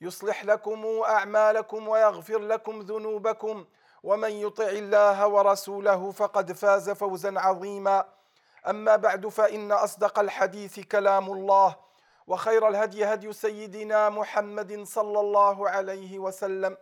[0.00, 3.64] يصلح لكم أعمالكم ويغفر لكم ذنوبكم.
[4.02, 8.04] ومن يطع الله ورسوله فقد فاز فوزا عظيما.
[8.68, 11.76] أما بعد فإن أصدق الحديث كلام الله
[12.26, 16.76] وخير الهدي هدي سيدنا محمد صلى الله عليه وسلم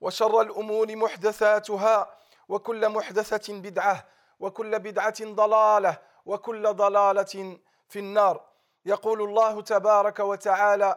[0.00, 2.10] وشر الأمور محدثاتها
[2.48, 4.04] وكل محدثة بدعة
[4.40, 8.40] وكل بدعة ضلالة وكل ضلالة في النار.
[8.86, 10.96] يقول الله تبارك وتعالى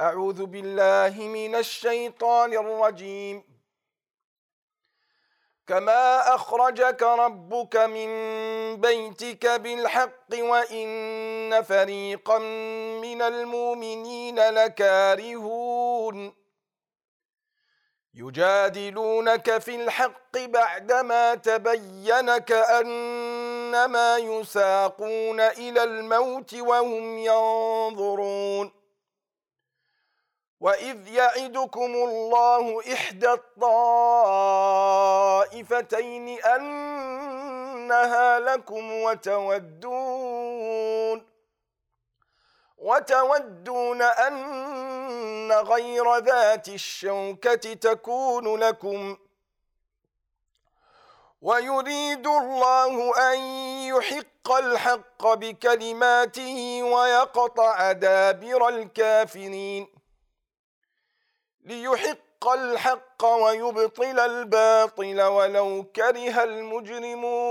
[0.00, 3.44] أعوذ بالله من الشيطان الرجيم.
[5.66, 8.10] كما أخرجك ربك من
[8.80, 12.38] بيتك بالحق وإن فريقا
[13.02, 16.34] من المؤمنين لكارهون.
[18.14, 28.77] يجادلونك في الحق بعدما تبين كأنما يساقون إلى الموت وهم ينظرون.
[30.60, 34.68] وإذ يعدكم الله إحدى الطائفتين
[36.44, 40.48] أنها لكم وتودون
[42.78, 49.16] وتودون أن غير ذات الشوكة تكون لكم
[51.42, 53.38] ويريد الله أن
[53.94, 59.98] يحق الحق بكلماته ويقطع دابر الكافرين
[61.68, 67.48] ليحق الحق ويبطل الباطل ولو كره المجرمون.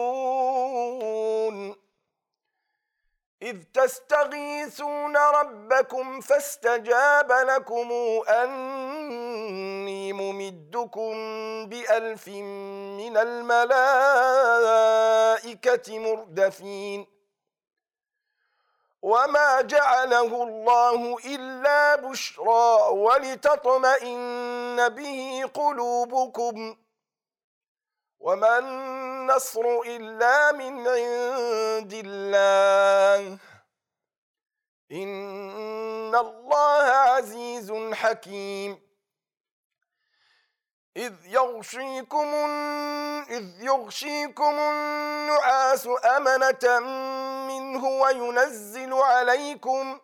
[3.41, 7.91] إذ تستغيثون ربكم فاستجاب لكم
[8.27, 11.13] أني ممدكم
[11.69, 13.59] بألف من الملائكة
[15.99, 17.16] مردفين.
[19.07, 26.75] وما جعله الله إلا بشرى ولتطمئن به قلوبكم
[28.19, 33.37] وما النصر إلا من عند الله
[34.91, 38.87] إن الله عزيز حكيم
[40.97, 42.27] إذ يغشيكم
[43.29, 46.79] إذ يغشيكم النعاس أمنة
[47.67, 49.99] منه وينزل عليكم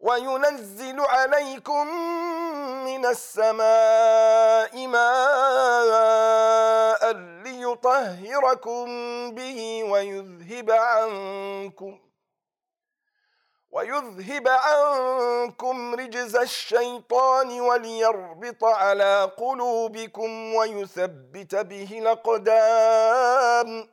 [0.00, 1.86] وينزل عليكم
[2.84, 5.02] من السماء ماء
[7.44, 8.86] ليطهركم
[9.34, 11.98] به ويذهب عنكم
[13.70, 23.88] ويذهب عنكم رجز الشيطان وليربط على قلوبكم ويثبت به الأقدام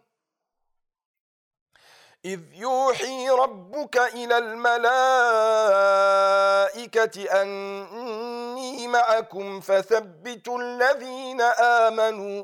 [2.27, 4.77] إذ يوحي ربك إلى الملائكة
[7.41, 12.43] أني معكم فثبتوا الذين آمنوا.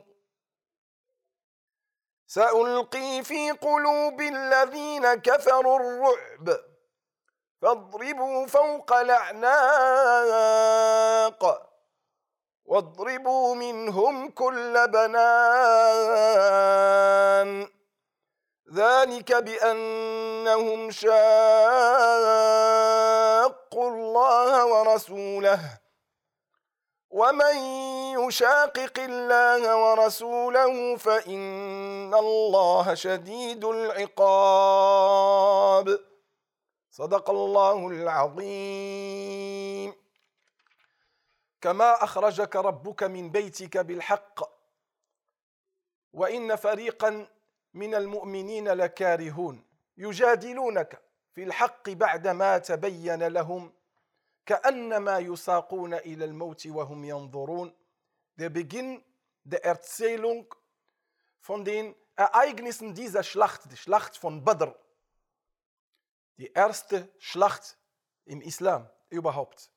[2.28, 6.60] سألقي في قلوب الذين كفروا الرعب.
[7.62, 9.84] فاضربوا فوق الأعناق
[12.66, 15.24] واضربوا منهم كل بنان.
[18.74, 21.12] ذلك بأنهم شاقوا
[23.92, 25.80] الله ورسوله.
[27.10, 27.56] ومن
[28.20, 34.40] يشاقق الله ورسوله فإن الله شديد العقاب.
[36.92, 39.34] صدق الله العظيم.
[41.62, 44.40] كما أخرجك ربك من بيتك بالحق.
[46.14, 47.28] وإن فريقا
[47.74, 49.64] من المؤمنين لكارهون
[49.98, 51.02] يجادلونك
[51.34, 53.74] في الحق بعدما تبين لهم
[54.46, 57.74] كأنما يساقون إلى الموت وهم ينظرون
[58.36, 59.04] der Beginn
[59.44, 60.54] der Erzählung
[61.40, 64.74] von den Ereignissen dieser Schlacht, die Schlacht von Badr,
[66.38, 67.78] die erste Schlacht
[68.26, 69.72] im Islam überhaupt.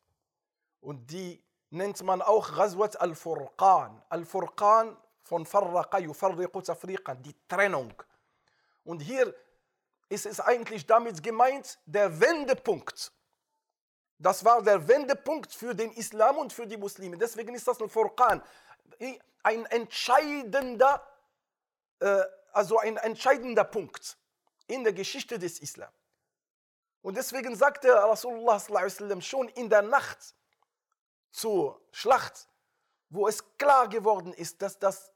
[0.80, 4.02] Und die nennt man auch Ghazwat al-Furqan.
[4.08, 4.96] Al-Furqan
[5.26, 7.92] von Farraqa yufarriqu tafriqan, die Trennung.
[8.84, 9.34] Und hier
[10.08, 13.12] ist es eigentlich damit gemeint, der Wendepunkt.
[14.18, 17.18] Das war der Wendepunkt für den Islam und für die Muslime.
[17.18, 18.40] Deswegen ist das ein Furqan,
[19.42, 21.04] ein entscheidender,
[21.98, 24.16] äh, also ein entscheidender Punkt
[24.68, 25.92] in der Geschichte des Islam.
[27.02, 28.60] Und deswegen sagte Rasulullah
[29.20, 30.34] schon in der Nacht
[31.32, 32.48] zur Schlacht,
[33.10, 35.12] wo es klar geworden ist, dass das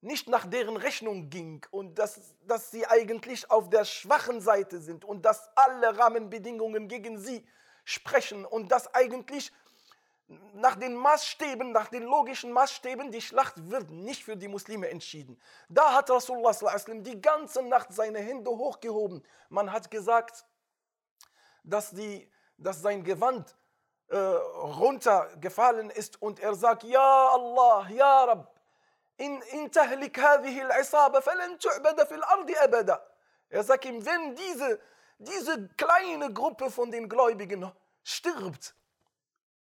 [0.00, 5.04] nicht nach deren Rechnung ging und dass, dass sie eigentlich auf der schwachen Seite sind
[5.04, 7.44] und dass alle Rahmenbedingungen gegen sie
[7.84, 9.52] sprechen und dass eigentlich
[10.54, 15.40] nach den Maßstäben, nach den logischen Maßstäben, die Schlacht wird nicht für die Muslime entschieden.
[15.68, 16.54] Da hat Rasulullah
[17.00, 19.24] die ganze Nacht seine Hände hochgehoben.
[19.48, 20.44] Man hat gesagt,
[21.64, 23.56] dass, die, dass sein Gewand
[24.08, 28.57] äh, runtergefallen ist und er sagt, Ja Allah, Ja Rabb,
[29.18, 33.06] in, in hadhihi al-isaba falan tu'bada fil ardi abada.
[33.50, 34.80] Er sagt ihm, wenn diese,
[35.18, 37.70] diese kleine Gruppe von den Gläubigen
[38.04, 38.74] stirbt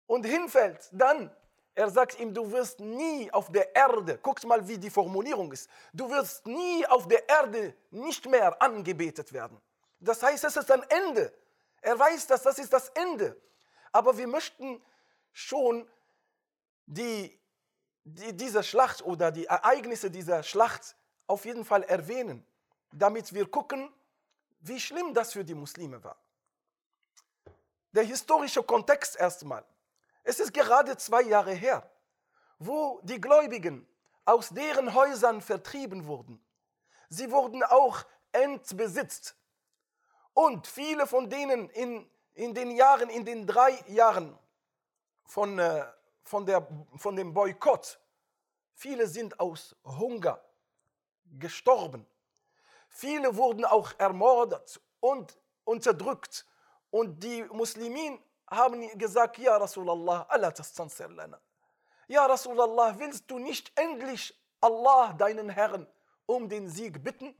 [0.07, 1.35] und hinfällt, dann,
[1.73, 5.69] er sagt ihm, du wirst nie auf der Erde, guckt mal, wie die Formulierung ist,
[5.93, 9.59] du wirst nie auf der Erde nicht mehr angebetet werden.
[9.99, 11.33] Das heißt, es ist ein Ende.
[11.81, 13.39] Er weiß, dass das ist das Ende.
[13.91, 14.81] Aber wir möchten
[15.31, 15.87] schon
[16.85, 17.39] die,
[18.13, 20.95] die, diese Schlacht oder die Ereignisse dieser Schlacht
[21.27, 22.45] auf jeden Fall erwähnen,
[22.91, 23.93] damit wir gucken,
[24.61, 26.17] wie schlimm das für die Muslime war.
[27.91, 29.63] Der historische Kontext erstmal.
[30.23, 31.89] Es ist gerade zwei Jahre her,
[32.59, 33.87] wo die Gläubigen
[34.25, 36.43] aus deren Häusern vertrieben wurden.
[37.09, 39.35] Sie wurden auch entbesitzt.
[40.33, 44.37] Und viele von denen in, in den Jahren, in den drei Jahren
[45.25, 45.85] von, äh,
[46.29, 47.99] von, der, von dem Boykott,
[48.75, 50.39] viele sind aus Hunger
[51.39, 52.05] gestorben.
[52.87, 56.45] Viele wurden auch ermordet und unterdrückt.
[56.91, 61.41] Und die Muslimen haben gesagt, Ja Rasulallah, Allah tastansir lana.
[62.07, 65.87] Ja Rasulallah, willst du nicht endlich Allah, deinen Herrn,
[66.27, 67.35] um den Sieg bitten?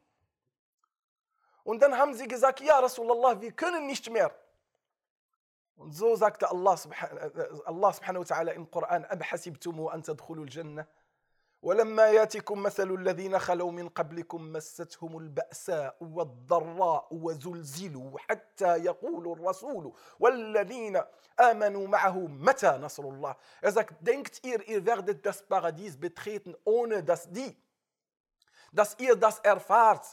[1.63, 4.33] Und dann haben sie gesagt, Ja Rasulallah, wir können nicht mehr.
[5.87, 7.31] زو زاكت الله سبحانه
[7.67, 10.85] الله سبحانه وتعالى إن قرآن أم حسبتم أن تدخلوا الجنة؟
[11.61, 21.01] ولما ياتكم مثل الذين خلوا من قبلكم مستهم البأساء والضراء وزلزلوا حتى يقول الرسول والذين
[21.39, 27.05] آمنوا معه متى نصر الله؟ ازاك دينكت اير اير فيغ دي داس باراديس بتريتن اون
[27.05, 27.57] داس دي
[28.73, 30.05] داس اير داس ارفارت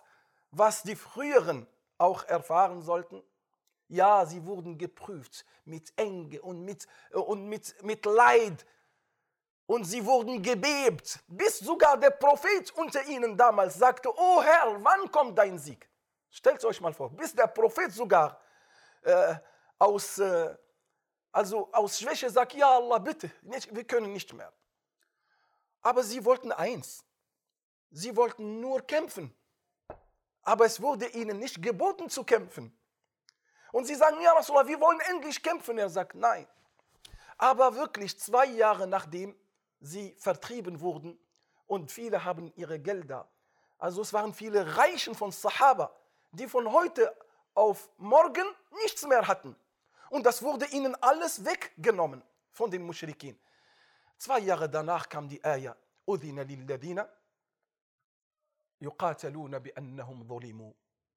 [0.58, 1.66] واس دي فريرن
[1.98, 3.22] auch erfahren sollten.
[3.88, 8.66] Ja, sie wurden geprüft mit Enge und mit, und mit, mit Leid,
[9.66, 15.10] und sie wurden gebebt, bis sogar der Prophet unter ihnen damals sagte, oh Herr, wann
[15.10, 15.88] kommt dein Sieg?
[16.30, 18.40] Stellt euch mal vor, bis der Prophet sogar
[19.02, 19.34] äh,
[19.78, 20.56] aus, äh,
[21.32, 24.52] also aus Schwäche sagt, ja Allah, bitte, nicht, wir können nicht mehr.
[25.82, 27.04] Aber sie wollten eins,
[27.90, 29.34] sie wollten nur kämpfen.
[30.42, 32.76] Aber es wurde ihnen nicht geboten zu kämpfen.
[33.75, 35.77] Und sie sagen, ja Rasulallah, wir wollen endlich kämpfen.
[35.77, 36.47] Er sagt, nein.
[37.37, 39.35] Aber wirklich zwei Jahre nachdem
[39.79, 41.17] sie vertrieben wurden
[41.67, 43.27] und viele haben ihre Gelder.
[43.79, 45.95] Also es waren viele Reichen von Sahaba,
[46.31, 47.15] die von heute
[47.55, 48.45] auf morgen
[48.83, 49.55] nichts mehr hatten.
[50.09, 52.21] Und das wurde ihnen alles weggenommen
[52.51, 53.39] von den Mushrikin.
[54.17, 55.75] Zwei Jahre danach kam die Ayah,
[56.09, 57.05] أذن للذين
[58.81, 60.73] يقاتلون بأنهم ظلموا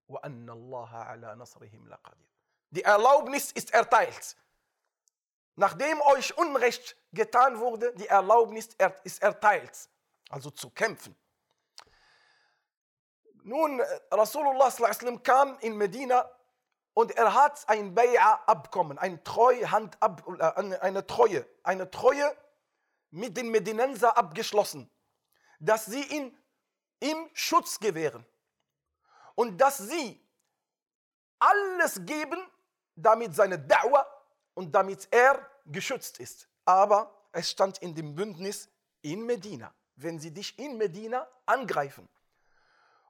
[0.09, 2.35] وأن الله على نصرهم لقدير.
[2.72, 4.36] die Erlaubnis ist erteilt
[5.60, 8.70] nachdem euch Unrecht getan wurde, die Erlaubnis
[9.04, 9.90] ist erteilt,
[10.30, 11.16] also zu kämpfen.
[13.44, 14.72] Nun, Rasulullah
[15.22, 16.30] kam in Medina
[16.94, 22.36] und er hat ein Bay'a-Abkommen, ein Treuhand äh, eine Treue, eine Treue
[23.12, 24.90] mit den Medinenser abgeschlossen,
[25.60, 26.38] dass sie ihn
[27.02, 28.26] ihm Schutz gewähren
[29.36, 30.26] und dass sie
[31.40, 32.40] alles geben,
[33.02, 34.06] damit seine Da'wah
[34.54, 36.48] und damit er geschützt ist.
[36.66, 38.70] Aber es stand in dem Bündnis
[39.02, 42.08] in Medina, wenn sie dich in Medina angreifen.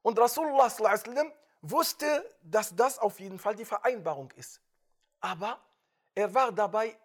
[0.01, 0.69] Und Rasulullah
[1.61, 4.61] wusste, dass das auf jeden Fall die Vereinbarung ist.
[5.19, 5.59] Aber
[6.15, 6.97] er war dabei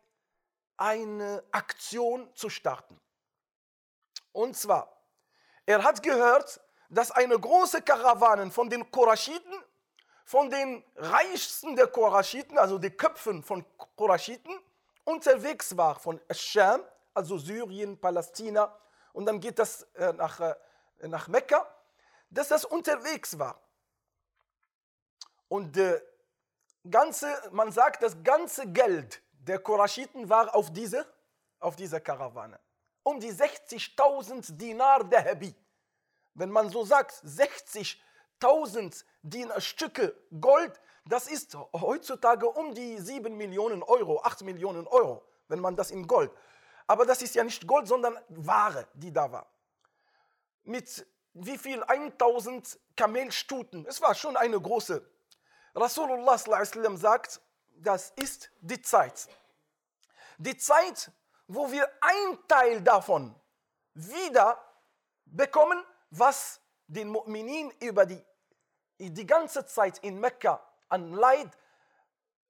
[0.77, 3.01] eine Aktion zu starten.
[4.33, 4.97] Und zwar,
[5.67, 9.64] er hat gehört, dass eine große Karawane von den Koraschiten,
[10.25, 13.65] von den reichsten der Koraschiten, also die Köpfen von
[13.95, 14.59] Koraschiten,
[15.05, 16.81] unterwegs war von Scham,
[17.13, 18.75] also Syrien, Palästina,
[19.13, 20.55] und dann geht das äh, nach, äh,
[21.03, 21.67] nach Mekka,
[22.31, 23.61] dass das unterwegs war.
[25.49, 26.01] Und äh,
[26.91, 31.07] ganze, man sagt, das ganze Geld der Koraschiten war auf, diese,
[31.61, 32.59] auf dieser Karawane.
[33.03, 35.55] Um die 60.000 Dinar der Habi.
[36.33, 38.03] Wenn man so sagt, 60
[38.45, 45.61] 1000 Dinerstücke Gold, das ist heutzutage um die 7 Millionen Euro, 8 Millionen Euro, wenn
[45.61, 46.31] man das in Gold.
[46.87, 49.47] Aber das ist ja nicht Gold, sondern Ware, die da war.
[50.65, 51.83] Mit wie viel?
[51.83, 53.87] 1000 Kamelstuten.
[53.87, 55.05] Es war schon eine große.
[55.75, 57.41] Rasulullah sagt,
[57.77, 59.29] das ist die Zeit.
[60.39, 61.11] Die Zeit,
[61.49, 63.35] wo wir ein Teil davon
[63.95, 64.63] wieder
[65.25, 68.23] bekommen, was den Mu'minin über die
[68.99, 71.51] die ganze Zeit in Mekka an Leid,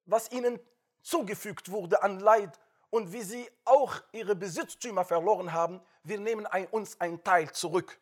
[0.05, 0.59] was ihnen
[1.01, 2.59] zugefügt wurde an Leid
[2.89, 7.99] und wie sie auch ihre Besitztümer verloren haben, wir nehmen ein, uns einen Teil zurück.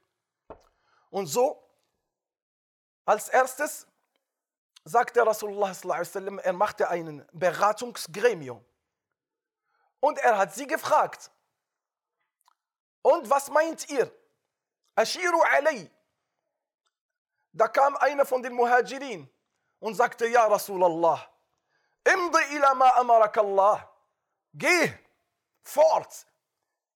[1.10, 1.64] Und so,
[3.06, 3.88] als erstes
[4.84, 5.74] sagte Rasulullah,
[6.44, 8.64] er machte ein Beratungsgremium.
[10.00, 11.32] Und er hat sie gefragt,
[13.02, 14.12] und was meint ihr?
[14.96, 15.90] Ashiru alay.
[17.54, 19.30] Da kam einer von den Muhajirin
[19.80, 21.22] und sagte, Ja Rasulallah,
[22.04, 23.90] imdi ila ma amarak Allah.
[24.54, 24.92] Geh
[25.62, 26.26] fort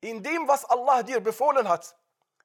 [0.02, 1.96] in dem, was Allah dir befohlen hat.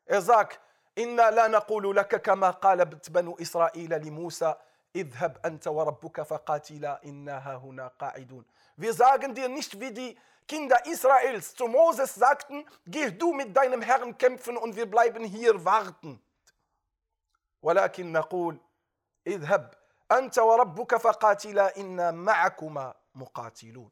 [0.04, 0.61] Er sagt,
[0.97, 4.59] naqulu laka kama qalat banu Israel li Musa,
[4.95, 8.45] idhab anta wa rabbuka faqatila inna hahuna qa'idun.
[8.76, 13.81] Wir sagen dir nicht, wie die Kinder Israels zu Moses sagten, geh du mit deinem
[13.81, 16.21] Herrn kämpfen und wir bleiben hier warten.
[17.62, 18.61] ولكن نقول
[19.26, 19.75] اذهب
[20.12, 23.90] أنت وربك فقاتلا إنا معكما مقاتلون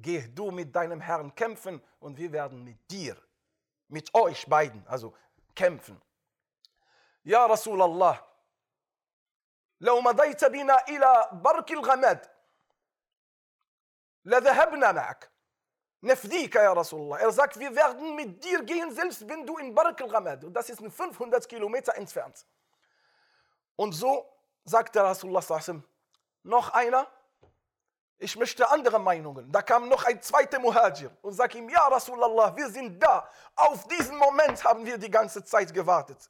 [0.00, 3.16] Geh du mit deinem Herrn kämpfen und wir werden mit dir,
[3.88, 5.12] mit euch beiden, also
[5.56, 6.00] kämpfen.
[7.24, 8.22] Ja Rasulallah,
[9.80, 12.26] لو مضيت بنا إلى برك الغماد
[14.24, 15.30] لذهبنا معك
[16.00, 17.18] Nefdika, ja Rasulullah.
[17.18, 20.70] Er sagt, wir werden mit dir gehen, selbst wenn du in Bark al-Ghamad, und das
[20.70, 22.46] ist 500 Kilometer entfernt.
[23.78, 24.28] Und so
[24.64, 25.40] sagt der Rasulullah,
[26.42, 27.06] noch einer,
[28.18, 29.52] ich möchte andere Meinungen.
[29.52, 33.30] Da kam noch ein zweiter Muhajir und sagt ihm, ja Rasulallah, wir sind da.
[33.54, 36.28] Auf diesen Moment haben wir die ganze Zeit gewartet.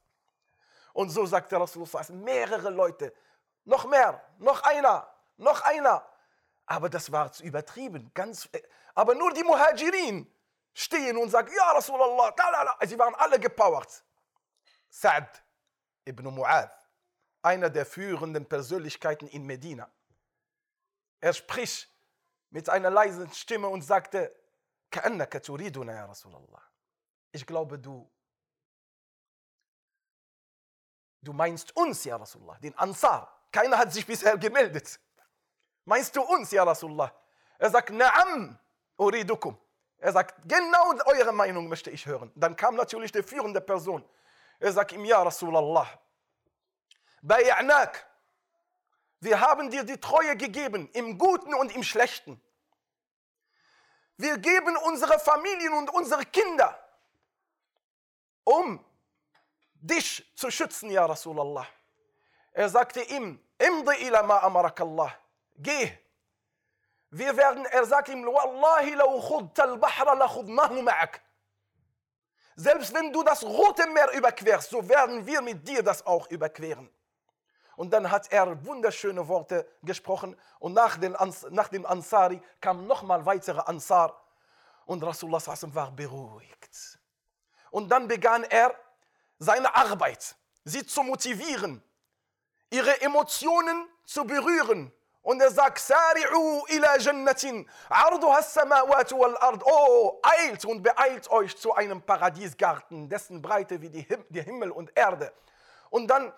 [0.92, 3.14] Und so sagt der Rasulullah, mehrere Leute,
[3.64, 6.06] noch mehr, noch einer, noch einer.
[6.66, 8.10] Aber das war zu übertrieben.
[8.12, 8.60] Ganz, äh,
[8.94, 10.30] aber nur die Muhajirin
[10.74, 12.76] stehen und sagen, ja Rasulallah, talala.
[12.84, 14.04] sie waren alle gepowert.
[14.90, 15.42] Sa'd
[16.04, 16.77] ibn Mu'adh,
[17.42, 19.88] einer der führenden Persönlichkeiten in Medina.
[21.20, 21.88] Er spricht
[22.50, 24.34] mit einer leisen Stimme und sagte.
[27.32, 28.10] Ich glaube, du,
[31.20, 33.46] du meinst uns, ja Rasulallah, den Ansar.
[33.52, 34.98] Keiner hat sich bisher gemeldet.
[35.84, 37.12] Meinst du uns, ja Rasulullah?
[37.58, 38.58] Er sagt, Naam,
[38.96, 39.58] uridukum.
[39.98, 42.30] Er sagt, genau eure Meinung möchte ich hören.
[42.36, 44.04] Dann kam natürlich die führende Person.
[44.60, 45.88] Er sagt ihm, ja Rasulallah,
[47.22, 48.04] Bay'anak,
[49.20, 52.40] wir haben dir die Treue gegeben, im Guten und im Schlechten.
[54.16, 56.78] Wir geben unsere Familien und unsere Kinder,
[58.44, 58.84] um
[59.74, 61.66] dich zu schützen, ja Rasulallah.
[62.52, 65.12] Er sagte ihm, Imdi ila ma amarakallah
[65.56, 65.92] geh.
[67.10, 71.20] Wir werden, er sagt ihm, Wallahi lau khudta al-bahra la khudnahu ma'ak.
[72.56, 76.90] Selbst wenn du das Rote Meer überquerst, so werden wir mit dir das auch überqueren.
[77.78, 81.16] Und dann hat er wunderschöne Worte gesprochen und nach, den,
[81.50, 84.20] nach dem Ansari kam nochmal weitere Ansar
[84.84, 86.98] und Rasulullah war beruhigt.
[87.70, 88.74] Und dann begann er
[89.38, 91.80] seine Arbeit, sie zu motivieren,
[92.68, 94.92] ihre Emotionen zu berühren
[95.22, 97.64] und er sagt, Sari'u ila jannatin,
[98.42, 99.62] samawati wal ard.
[99.64, 104.72] Oh, eilt und beeilt euch zu einem Paradiesgarten, dessen Breite wie die, Him die Himmel
[104.72, 105.32] und Erde.
[105.90, 106.32] Und dann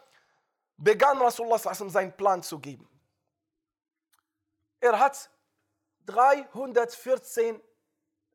[0.80, 2.88] begann Rasulullah seinen Plan zu geben.
[4.80, 5.30] Er hat
[6.06, 7.60] 314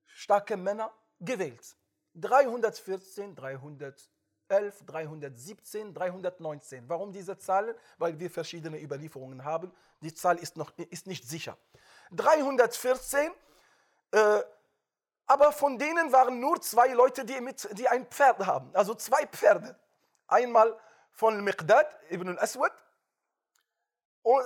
[0.05, 1.75] starke Männer gewählt.
[2.13, 4.09] 314, 300
[4.47, 6.87] 11, 317, 319.
[6.87, 7.75] Warum diese Zahlen?
[7.97, 9.71] Weil wir verschiedene Überlieferungen haben.
[10.01, 11.57] Die Zahl ist, noch, ist nicht sicher.
[12.11, 13.31] 314
[14.11, 14.43] äh,
[15.25, 18.69] Aber von denen waren nur zwei Leute, die, mit, die ein Pferd haben.
[18.75, 19.75] Also zwei Pferde.
[20.27, 20.77] Einmal
[21.15, 22.71] von Miqdad ibn al-Aswad,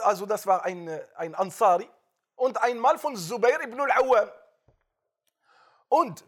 [0.03, 1.89] also das war ein, ein Ansari,
[2.35, 4.31] und einmal von Zubair ibn al-Awwam.
[5.89, 6.23] Und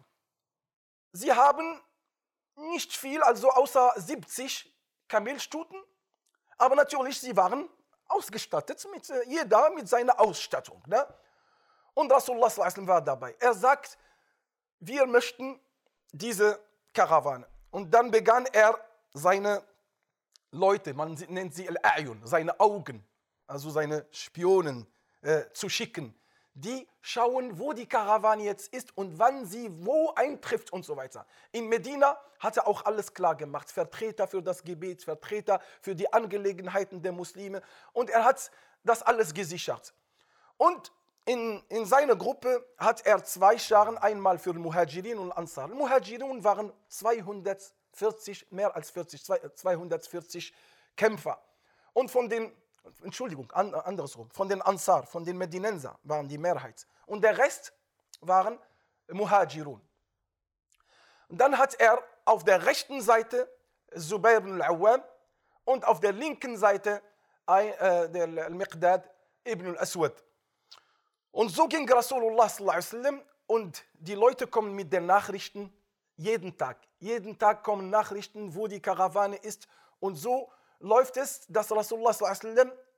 [1.13, 1.79] sie haben
[2.55, 4.73] nicht viel, also außer 70
[5.07, 5.81] Kamelstuten,
[6.57, 7.69] aber natürlich, sie waren
[8.07, 10.83] ausgestattet, mit, äh, jeder mit seiner Ausstattung.
[10.87, 11.07] Ne?
[11.93, 13.35] Und Rasulullah war dabei.
[13.39, 13.97] Er sagt,
[14.79, 15.59] wir möchten
[16.11, 16.59] diese
[16.93, 17.47] Karawane.
[17.69, 18.77] Und dann begann er
[19.13, 19.63] seine
[20.51, 23.05] Leute, man nennt sie Al-A'yun, seine Augen,
[23.47, 24.85] also seine Spionen
[25.21, 26.13] äh, zu schicken.
[26.53, 31.25] Die schauen, wo die Karawane jetzt ist und wann sie wo eintrifft und so weiter.
[31.53, 33.71] In Medina hat er auch alles klar gemacht.
[33.71, 37.61] Vertreter für das Gebet, Vertreter für die Angelegenheiten der Muslime.
[37.93, 38.51] Und er hat
[38.83, 39.93] das alles gesichert.
[40.57, 40.91] Und
[41.25, 45.69] in, in seiner Gruppe hat er zwei Scharen, einmal für Muhajirin und Ansar.
[45.69, 46.73] Muhajirin waren
[47.93, 49.23] 240, mehr als 40,
[49.55, 50.53] 240
[50.95, 51.41] Kämpfer.
[51.93, 52.51] Und von den,
[53.03, 56.87] Entschuldigung, andersrum, von den Ansar, von den Medinenser waren die Mehrheit.
[57.05, 57.73] Und der Rest
[58.21, 58.57] waren
[59.09, 59.81] Muhajirun.
[61.27, 63.49] Und dann hat er auf der rechten Seite
[63.95, 65.03] Zubair ibn al-Awwam
[65.65, 67.01] und auf der linken Seite
[67.47, 69.09] äh, der Al-Miqdad
[69.45, 70.23] ibn al-Aswad.
[71.31, 75.73] Und so ging Rasulullah sallam, und die Leute kommen mit den Nachrichten
[76.21, 76.77] jeden Tag.
[76.99, 79.67] Jeden Tag kommen Nachrichten, wo die Karawane ist.
[79.99, 82.15] Und so läuft es, dass Rasulullah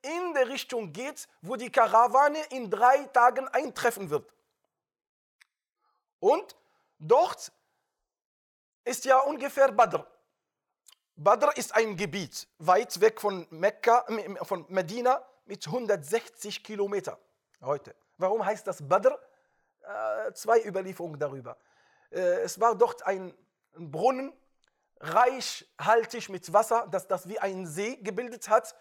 [0.02, 4.32] in der Richtung geht, wo die Karawane in drei Tagen eintreffen wird.
[6.20, 6.56] Und
[7.00, 7.52] dort
[8.84, 10.06] ist ja ungefähr Badr.
[11.16, 14.06] Badr ist ein Gebiet weit weg von Mekka,
[14.42, 17.18] von Medina mit 160 Kilometer
[17.62, 17.96] heute.
[18.18, 19.18] Warum heißt das Badr?
[19.82, 21.58] Äh, zwei Überlieferungen darüber.
[22.14, 23.34] Äh, es war dort ein,
[23.76, 24.32] Brunnen,
[25.00, 28.76] reichhaltig mit Wasser, das das wie ein See gebildet hat.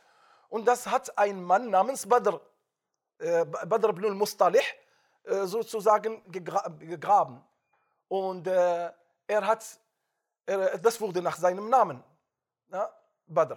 [0.51, 2.41] Und das hat ein Mann namens Badr,
[3.19, 4.63] äh, Badr ibn al-Mustalih,
[5.25, 7.43] äh, sozusagen gegra gegraben.
[8.09, 8.95] Und er
[9.27, 9.65] hat,
[10.45, 12.05] das wurde nach seinem Namen,
[13.27, 13.57] Badr.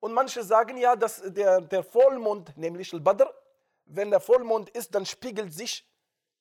[0.00, 3.32] Und manche sagen ja, dass der, der Vollmond, nämlich al-Badr,
[3.84, 5.86] wenn der Vollmond ist, dann spiegelt sich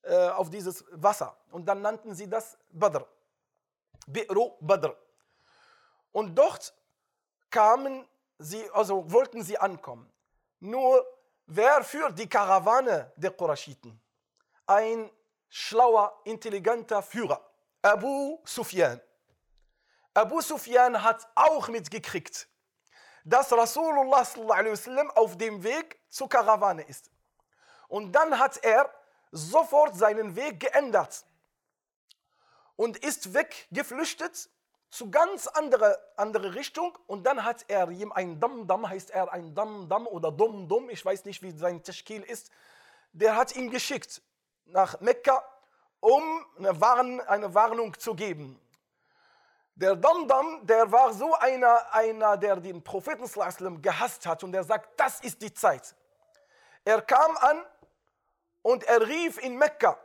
[0.06, 1.36] äh, auf dieses Wasser.
[1.52, 3.06] Und dann nannten sie das Badr.
[4.08, 4.96] Bi'ru Badr.
[6.12, 6.74] Und dort
[7.50, 10.12] kamen sie, also wollten sie ankommen.
[10.60, 11.06] Nur
[11.48, 14.00] wer führt die Karawane der Qurashiten?
[14.68, 15.10] Ein
[15.50, 17.42] schlauer, intelligenter Führer,
[17.82, 19.02] Abu Sufyan.
[20.14, 22.48] Abu Sufyan hat auch mitgekriegt,
[23.24, 24.24] dass Rasulullah
[25.16, 27.10] auf dem Weg zur Karawane ist.
[27.88, 28.90] Und dann hat er
[29.36, 31.26] sofort seinen Weg geändert
[32.76, 34.50] und ist weggeflüchtet
[34.90, 36.98] zu ganz andere, andere Richtung.
[37.06, 41.26] Und dann hat er ihm ein Dam-Dam, heißt er ein Dam-Dam oder Dum-Dum, ich weiß
[41.26, 42.50] nicht, wie sein Teschkil ist.
[43.12, 44.22] Der hat ihn geschickt
[44.66, 45.44] nach Mekka,
[46.00, 48.60] um eine, Warn, eine Warnung zu geben.
[49.76, 53.30] Der Dam-Dam, der war so einer, einer, der den Propheten
[53.82, 55.94] gehasst hat und der sagt, das ist die Zeit.
[56.86, 57.62] Er kam an
[58.66, 59.96] und er rief in Mekka,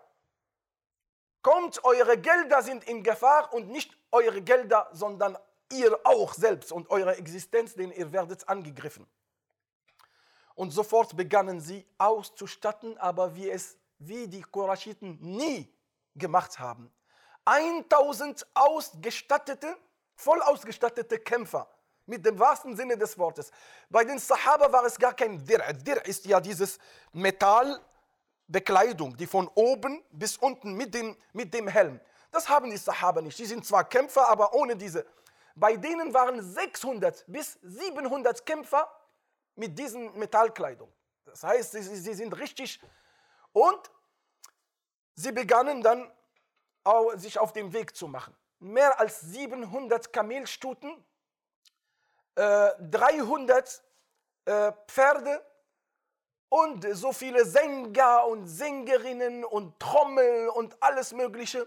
[1.40, 5.38] kommt, eure Gelder sind in Gefahr und nicht eure Gelder, sondern
[5.73, 9.07] ihr auch selbst und eure Existenz, denn ihr werdet angegriffen.
[10.55, 15.75] Und sofort begannen sie auszustatten, aber wie es wie die Qurashiten nie
[16.14, 16.92] gemacht haben.
[17.46, 19.75] 1000 ausgestattete,
[20.16, 21.66] voll ausgestattete Kämpfer
[22.05, 23.51] mit dem wahrsten Sinne des Wortes.
[23.88, 25.73] Bei den Sahaba war es gar kein Dir.
[25.73, 26.79] Dir ist ja dieses
[27.12, 27.81] Metall,
[28.50, 32.00] Bekleidung, die von oben bis unten mit dem, mit dem Helm.
[32.32, 33.38] Das haben die Sahaba nicht.
[33.38, 35.06] Die sind zwar Kämpfer, aber ohne diese.
[35.54, 38.90] Bei denen waren 600 bis 700 Kämpfer
[39.54, 40.92] mit diesen Metallkleidung.
[41.24, 42.80] Das heißt, sie, sie sind richtig.
[43.52, 43.90] Und
[45.14, 46.10] sie begannen dann
[47.14, 48.34] sich auf den Weg zu machen.
[48.58, 51.04] Mehr als 700 Kamelstuten,
[52.34, 53.82] äh, 300
[54.44, 55.44] äh, Pferde,
[56.50, 61.66] und so viele Sänger und Sängerinnen und Trommel und alles Mögliche.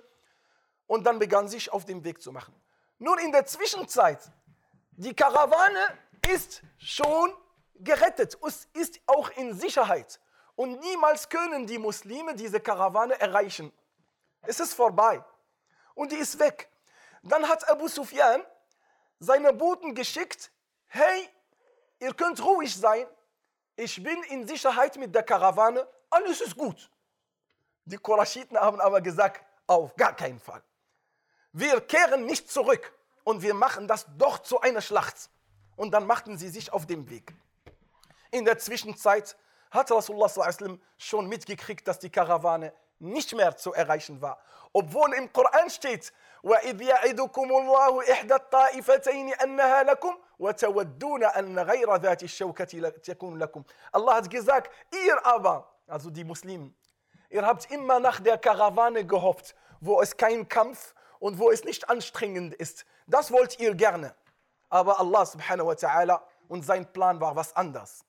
[0.86, 2.54] Und dann begann sich auf den Weg zu machen.
[3.00, 4.20] Nur in der Zwischenzeit,
[4.92, 5.98] die Karawane
[6.32, 7.34] ist schon
[7.76, 10.20] gerettet, es ist auch in Sicherheit.
[10.56, 13.72] Und niemals können die Muslime diese Karawane erreichen.
[14.42, 15.24] Es ist vorbei.
[15.96, 16.70] Und die ist weg.
[17.24, 18.44] Dann hat Abu Sufyan
[19.20, 20.52] seine Boten geschickt,
[20.88, 21.30] hey,
[22.00, 23.08] ihr könnt ruhig sein,
[23.76, 26.90] ich bin in Sicherheit mit der Karawane, alles ist gut.
[27.86, 30.62] Die Qurashiten haben aber gesagt, Auf gar keinen Fall.
[31.54, 35.30] Wir kehren nicht zurück und wir machen das doch zu einer Schlacht.
[35.76, 37.34] Und dann machten sie sich auf den Weg.
[38.32, 39.38] In der Zwischenzeit
[39.72, 40.30] hat Rasulullah
[40.98, 44.39] schon mitgekriegt, dass die Karawane nicht mehr zu erreichen war.
[44.73, 46.13] Obwohl im Koran steht,
[46.43, 54.15] وَإِذْ يَعِدُكُمُ اللَّهُ إِحْدَى الطَّائِفَتَيْنِ أَنَّهَا لَكُمْ وَتَوَدُّونَ أَنَّ غَيْرَ ذَاتِ الشَّوْكَةِ تَكُونُ لَكُمْ Allah
[54.15, 56.77] hat gesagt, ihr aber, also die Muslimen,
[57.31, 61.89] ihr habt immer nach der Karawane gehofft, wo es kein Kampf und wo es nicht
[61.91, 62.85] anstrengend ist.
[63.07, 64.15] Das wollt ihr gerne.
[64.69, 68.05] Aber Allah subhanahu wa ta'ala und sein Plan war was anderes.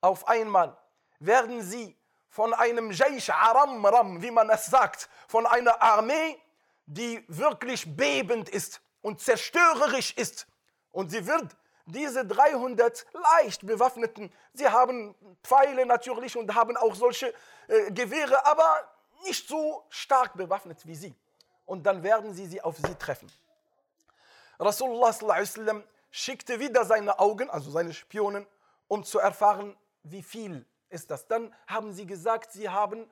[0.00, 0.76] Auf einmal
[1.18, 1.96] werden sie
[2.31, 6.39] von einem Jaish Aram Ram, wie man es sagt, von einer Armee,
[6.85, 10.47] die wirklich bebend ist und zerstörerisch ist.
[10.91, 15.13] Und sie wird diese 300 leicht bewaffneten, sie haben
[15.43, 17.33] Pfeile natürlich und haben auch solche
[17.67, 18.89] äh, Gewehre, aber
[19.25, 21.13] nicht so stark bewaffnet wie sie.
[21.65, 23.29] Und dann werden sie sie auf sie treffen.
[24.57, 25.13] Rasulullah
[26.11, 28.47] schickte wieder seine Augen, also seine Spionen,
[28.87, 31.27] um zu erfahren, wie viel ist das.
[31.27, 33.09] Dann haben sie gesagt, sie haben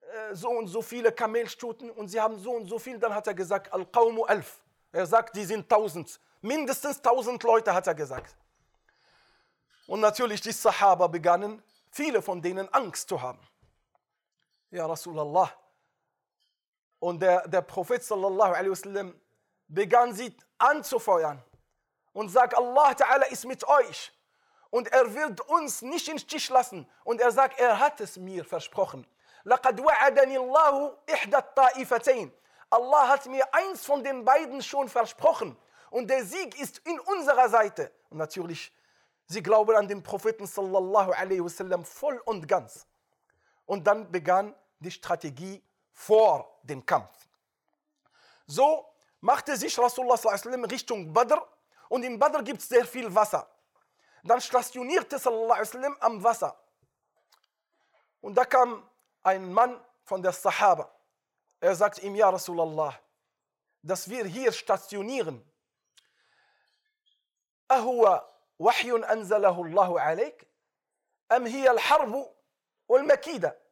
[0.00, 2.98] äh, so und so viele Kamelstuten und sie haben so und so viel.
[2.98, 4.62] Dann hat er gesagt, Al-Qawmu elf.
[4.92, 6.20] Er sagt, die sind tausend.
[6.40, 8.34] Mindestens tausend Leute hat er gesagt.
[9.86, 13.40] Und natürlich die Sahaba begannen, viele von denen Angst zu haben.
[14.70, 15.52] Ja, Rasulallah.
[17.00, 19.20] Und der, der Prophet sallallahu alaihi wasallam
[19.66, 21.42] begann sie anzufeuern
[22.12, 24.12] und sagt, Allah Ta'ala ist mit euch
[24.69, 26.85] und er wird uns nicht in Stich lassen.
[27.05, 29.05] Und er sagt, er hat es mir versprochen.
[29.45, 32.31] لقد وعدني الله إحدى الطائفتين.
[32.69, 35.55] Allah hat mir eins von den beiden schon versprochen.
[35.91, 37.91] Und der Sieg ist in unserer Seite.
[38.09, 38.73] Und natürlich,
[39.27, 42.85] sie glauben an den Propheten sallallahu alaihi wasallam voll und ganz.
[43.65, 47.15] Und dann begann die Strategie vor dem Kampf.
[48.45, 48.85] So
[49.21, 51.47] machte sich Rasulullah sallallahu alaihi wasallam Richtung Badr.
[51.87, 53.47] Und in Badr gibt es sehr viel Wasser.
[54.23, 56.59] Dann stationierte sallallahu alaihi wasallam am Wasser.
[58.21, 58.89] Und da kam
[59.23, 60.91] ein Mann von der Sahaba.
[61.59, 62.99] Er sagt ihm, ja Rasulallah,
[63.81, 65.43] dass wir hier stationieren.
[67.71, 70.47] أهو وحي أنزله الله عليك
[71.31, 72.35] أم هي الحرب
[72.87, 73.65] والمكيدة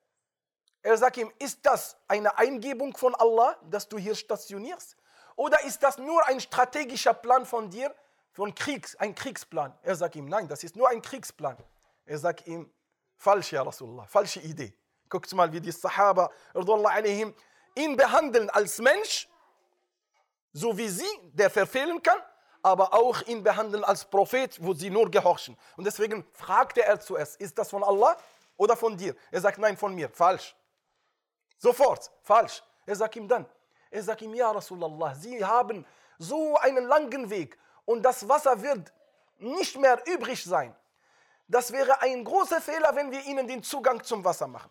[0.86, 4.98] Er sagt ihm, ist das eine Eingebung von Allah, dass du hier stationierst?
[5.38, 7.96] Oder ist das nur ein strategischer Plan von dir,
[8.39, 9.77] von Kriegs, ein Kriegsplan.
[9.83, 11.57] Er sagt ihm, nein, das ist nur ein Kriegsplan.
[12.07, 12.71] Er sagt ihm,
[13.17, 14.73] falsch, ja Rasulullah, falsche Idee.
[15.09, 16.31] Guckt mal, wie die Sahaba
[17.75, 19.29] ihn behandeln als Mensch,
[20.53, 22.19] so wie sie, der verfehlen kann,
[22.63, 25.59] aber auch ihn behandeln als Prophet, wo sie nur gehorchen.
[25.77, 28.17] Und deswegen fragte er zuerst, ist das von Allah
[28.57, 29.17] oder von dir?
[29.33, 30.55] Er sagt, nein, von mir, falsch.
[31.57, 32.63] Sofort, falsch.
[32.87, 33.47] Er sagt ihm dann,
[33.91, 35.85] er sagt ihm, ja Rasulallah, Sie haben
[36.19, 38.93] so einen langen Weg und das Wasser wird
[39.39, 40.77] nicht mehr übrig sein.
[41.47, 44.71] Das wäre ein großer Fehler, wenn wir ihnen den Zugang zum Wasser machen.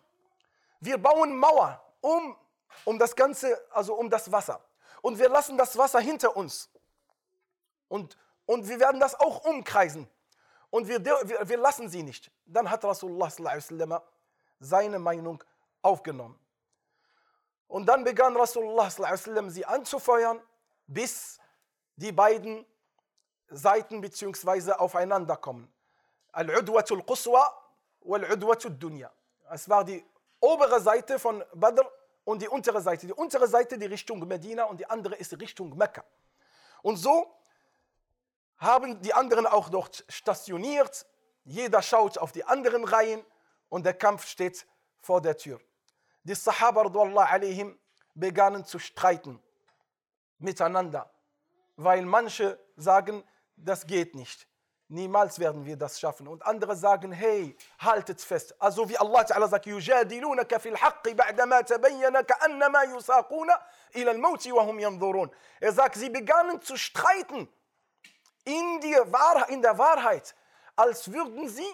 [0.78, 2.36] Wir bauen Mauer um,
[2.84, 4.60] um das Ganze, also um das Wasser.
[5.02, 6.70] Und wir lassen das Wasser hinter uns.
[7.88, 10.08] Und, und wir werden das auch umkreisen.
[10.70, 12.30] Und wir, wir, wir lassen sie nicht.
[12.46, 13.32] Dann hat Rasulullah
[14.60, 15.42] seine Meinung
[15.82, 16.38] aufgenommen.
[17.66, 18.90] Und dann begann Rasulullah
[19.50, 20.40] sie anzufeuern,
[20.86, 21.40] bis
[21.96, 22.64] die beiden
[23.48, 24.72] Seiten bzw.
[24.72, 25.72] aufeinander kommen.
[26.32, 27.50] Al-Udwatul Quswa
[28.00, 29.10] wal-Udwatul Dunya.
[29.50, 30.04] Es war die
[30.40, 31.84] obere Seite von Badr
[32.24, 33.06] und die untere Seite.
[33.06, 36.04] Die untere Seite die Richtung Medina und die andere ist Richtung Mekka.
[36.82, 37.34] Und so
[38.58, 41.06] haben die anderen auch dort stationiert.
[41.44, 43.24] Jeder schaut auf die anderen Reihen
[43.68, 44.66] und der Kampf steht
[45.00, 45.60] vor der Tür.
[46.24, 47.78] Die Sahaba alaihim
[48.14, 49.40] begannen zu streiten
[50.38, 51.10] miteinander,
[51.76, 53.24] weil manche sagen,
[53.57, 54.47] das geht nicht.
[54.89, 56.27] Niemals werden wir das schaffen.
[56.27, 58.53] Und andere sagen, hey, haltet fest.
[58.61, 63.49] Also wie Allah Ta'ala sagt, يجادلونك في الحق بعدما تبين كأنما يساقون
[63.95, 65.29] إلى الموت وهم ينظرون.
[65.61, 67.47] Er sagt, sie begannen zu streiten
[68.43, 70.35] in, die Wahrheit, in der Wahrheit,
[70.75, 71.73] als würden sie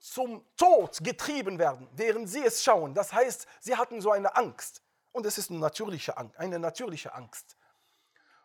[0.00, 2.94] zum Tod getrieben werden, während sie es schauen.
[2.94, 4.82] Das heißt, sie hatten so eine Angst.
[5.12, 6.38] Und es ist eine natürliche Angst.
[6.38, 7.56] Eine natürliche Angst.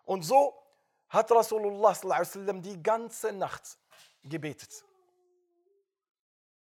[0.03, 0.53] Und so
[1.08, 1.94] hat Rasulullah
[2.60, 3.78] die ganze Nacht
[4.22, 4.84] gebetet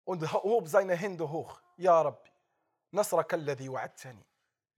[0.06, 1.60] und hob seine Hände hoch.
[1.76, 2.30] Ja Rabbi,
[2.92, 4.24] Nasraka alladhi wa'adtani.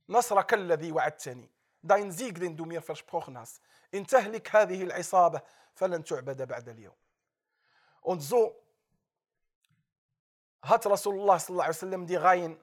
[0.08, 1.50] Nasraka alladhi wa'adtani.
[1.82, 3.62] Dein Sieg, den du mir versprochen hast.
[3.92, 5.44] In tahlik hadhihi al-isaba
[5.76, 6.92] falan tu'bada ba'da al
[8.02, 8.56] Und so
[10.62, 11.40] hat Rasulullah
[12.06, 12.60] die Reihen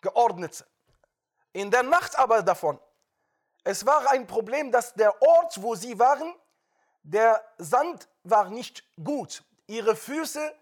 [0.00, 0.64] geordnet.
[1.52, 2.78] In der Nacht aber davon.
[3.64, 6.34] Es war ein Problem, dass der Ort, wo sie waren,
[7.02, 9.44] der Sand war nicht gut.
[9.66, 10.54] Ihre Füße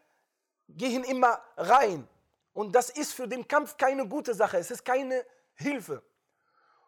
[0.69, 2.09] gehen immer rein.
[2.53, 4.59] Und das ist für den Kampf keine gute Sache.
[4.59, 6.03] Es ist keine Hilfe.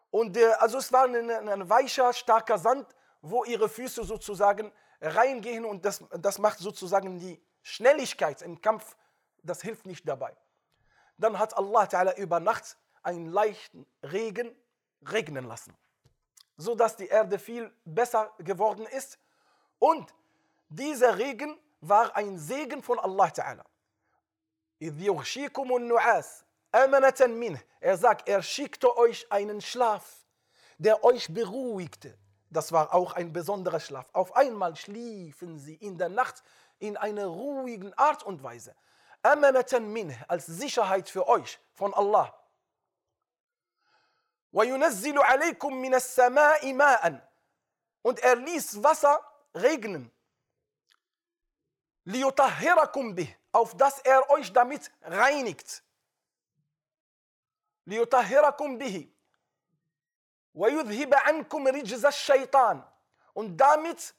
[0.09, 2.87] Und äh, also es war ein, ein weicher, starker Sand,
[3.21, 4.71] wo ihre Füße sozusagen
[5.01, 8.95] reingehen und das, das macht sozusagen die Schnelligkeit im Kampf,
[9.41, 10.35] das hilft nicht dabei.
[11.17, 14.55] Dann hat Allah Ta'ala über Nacht einen leichten Regen
[15.01, 15.75] regnen lassen,
[16.57, 19.19] sodass die Erde viel besser geworden ist.
[19.79, 20.13] Und
[20.69, 23.65] dieser Regen war ein Segen von Allah Ta'ala.
[27.79, 30.25] Er sagt, er schickte euch einen Schlaf,
[30.77, 32.17] der euch beruhigte.
[32.49, 34.07] Das war auch ein besonderer Schlaf.
[34.13, 36.43] Auf einmal schliefen sie in der Nacht
[36.79, 38.75] in einer ruhigen Art und Weise.
[39.21, 42.33] Amanatan min, als Sicherheit für euch von Allah.
[44.52, 47.20] وَيُنَزِّلُ عَلَيْكُم مِّنَ السَّمَاءِ مَاءً
[48.02, 49.20] Und er ließ Wasser
[49.54, 50.10] regnen.
[52.06, 55.82] لِيُطَهِّرَكُم بِهِ Auf dass er euch damit reinigt.
[57.86, 59.08] لِيُطَهِّرَكُم بِهِ
[60.54, 62.82] وَيُذْهِبَ عَنْكُمْ رِجْزَ الشَّيْطَانِ
[63.34, 64.14] Und damit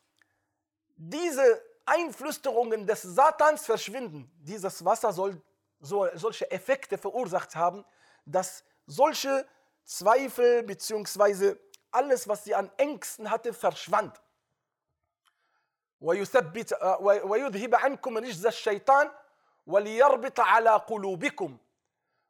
[0.95, 4.29] diese Einflüsterungen des Satans verschwinden.
[4.41, 5.41] Dieses Wasser soll
[5.79, 7.85] so, solche Effekte verursacht haben,
[8.25, 9.47] dass solche
[9.83, 11.55] Zweifel bzw.
[11.91, 14.19] alles, was sie an Ängsten hatte, verschwand.
[16.01, 19.11] ويذهب عنكم رجز الشيطان
[19.67, 21.57] وليربط على قلوبكم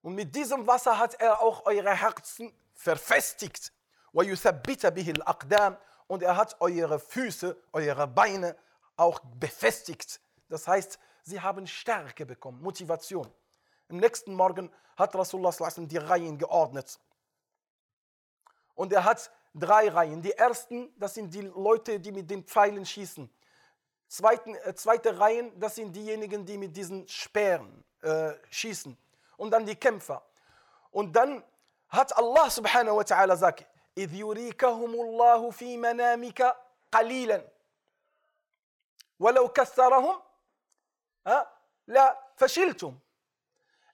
[0.02, 3.74] und mit diesem Wasser hat er auch eure Herzen verfestigt.
[4.12, 8.56] Und er hat eure Füße, eure Beine
[8.96, 10.22] auch befestigt.
[10.48, 13.30] Das heißt, sie haben Stärke bekommen, Motivation.
[13.89, 17.00] Im nächsten Morgen hat Rasulullah die Reihen geordnet.
[18.76, 20.22] Und er hat drei Reihen.
[20.22, 23.30] Die ersten, das sind die Leute, die mit den Pfeilen schießen.
[24.08, 28.98] Zweiten, äh, zweite Reihen, das sind diejenigen, die mit diesen Speeren äh, schießen.
[29.38, 30.24] Und dann die Kämpfer.
[30.92, 31.44] Und dann
[31.89, 33.65] hat Allah subhanahu wa ta'ala gesagt,
[33.98, 36.56] إذ يريكهم الله في منامك
[36.92, 37.48] قليلا
[39.20, 40.22] ولو كثرهم
[41.88, 43.00] لا فشلتم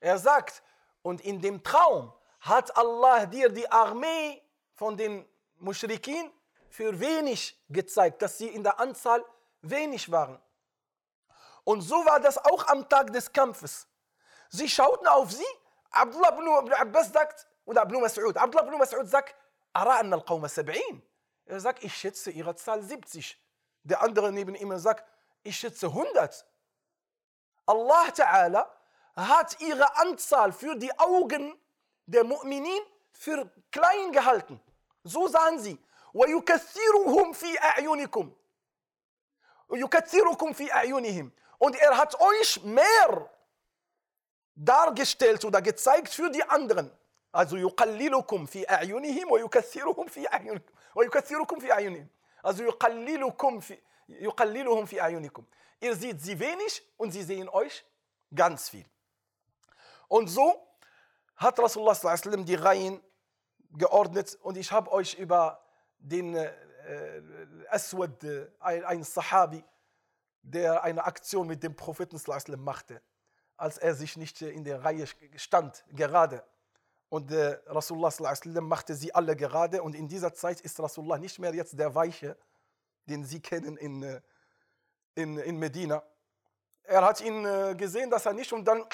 [0.01, 0.61] Er sagt,
[1.01, 4.39] und in dem Traum hat Allah dir die Armee
[4.80, 6.32] von den Mushrikin
[6.70, 9.22] für wenig gezeigt, dass sie in der Anzahl
[9.60, 10.40] wenig waren.
[11.64, 13.86] Und so war das auch am Tag des Kampfes.
[14.48, 15.52] Sie schauten auf sie.
[15.90, 19.34] Abdullah ibn Abbas sagt, oder Ibn Mas'ud, Abdullah ibn Mas'ud sagt,
[19.74, 20.82] Ara anna al-Qawma 70.
[21.44, 23.38] Er sagt, ich schätze ihre Zahl 70.
[23.82, 25.04] Der andere neben ihm sagt,
[25.42, 26.46] ich schätze 100.
[27.66, 28.66] Allah Ta'ala
[29.14, 31.54] hat ihre Anzahl für die Augen
[32.06, 32.80] der Mu'minin
[33.12, 34.58] für klein gehalten.
[35.03, 35.77] So sahen sie.
[36.13, 38.31] وَيُكَثِّرُهُمْ فِي أَعْيُنِكُمْ
[39.69, 43.29] وَيُكَثِّرُكُمْ فِي أَعْيُنِهِمْ Und er hat euch mehr
[44.55, 46.91] dargestellt oder gezeigt für die anderen.
[47.31, 52.07] Also يقللكم في أعينهم ويكثرهم في أعينكم ويكثركم في أعينهم.
[52.43, 53.77] Also يقللكم في
[54.09, 55.43] يقللهم في أعينكم.
[55.81, 57.83] Ihr seht sie wenig und sie sehen euch
[58.33, 58.85] ganz viel.
[60.07, 60.65] Und so
[61.35, 63.01] hat Rasulullah sallam die Reihen
[63.72, 65.62] geordnet und ich habe euch über
[65.98, 66.52] den äh,
[67.68, 69.64] Aswad, äh, ein Sahabi,
[70.42, 72.18] der eine Aktion mit dem Propheten
[72.58, 73.02] machte,
[73.56, 75.06] als er sich nicht in der Reihe
[75.36, 76.42] stand, gerade.
[77.08, 78.12] Und äh, Rasulullah
[78.60, 82.36] machte sie alle gerade und in dieser Zeit ist Rasulullah nicht mehr jetzt der Weiche,
[83.06, 84.20] den sie kennen in, äh,
[85.16, 86.02] in, in Medina.
[86.84, 88.84] Er hat ihn äh, gesehen, dass er nicht und dann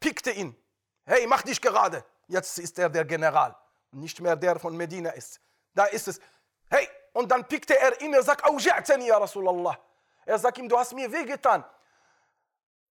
[0.00, 0.56] pickte ihn.
[1.04, 2.04] Hey, mach dich gerade.
[2.26, 3.56] Jetzt ist er der General,
[3.92, 5.40] nicht mehr der von Medina ist.
[5.74, 6.20] Da ist es.
[6.68, 9.78] Hey, und dann pickte er ihn, er sagt, Auji'tani ya Rasulallah.
[10.24, 11.64] Er sagt ihm, du hast mir wehgetan.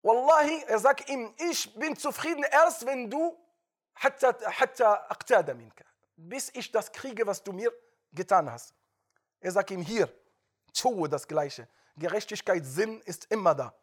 [0.01, 3.37] Wallahi, er sagt ihm, ich bin zufrieden erst, wenn du
[6.15, 7.71] bis ich das kriege, was du mir
[8.11, 8.73] getan hast.
[9.39, 10.11] Er sagt ihm hier,
[10.73, 11.67] tue das Gleiche.
[11.97, 13.73] Gerechtigkeit, Sinn ist immer da.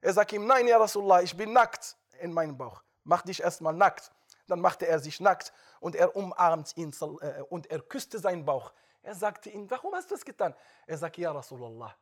[0.00, 2.82] Er sagt ihm, nein, ja Rasulullah, ich bin nackt in meinem Bauch.
[3.04, 4.10] Mach dich erstmal nackt.
[4.47, 8.73] Dann machte er sich nackt und er umarmt ihn äh, und er küsste seinen Bauch.
[9.01, 10.55] Er sagte ihm, warum hast du das getan?
[10.87, 11.95] Er sagt, ja Rasulullah,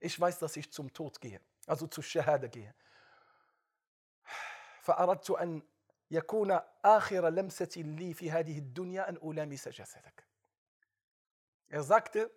[0.00, 2.74] ich weiß, dass ich zum Tod gehe, also zu Shahada gehe.
[4.86, 5.62] فأردت أن
[6.10, 10.24] يكون آخر لمسة لي في هذه الدنيا أن ألامس جسدك.
[11.68, 12.30] Er sagte,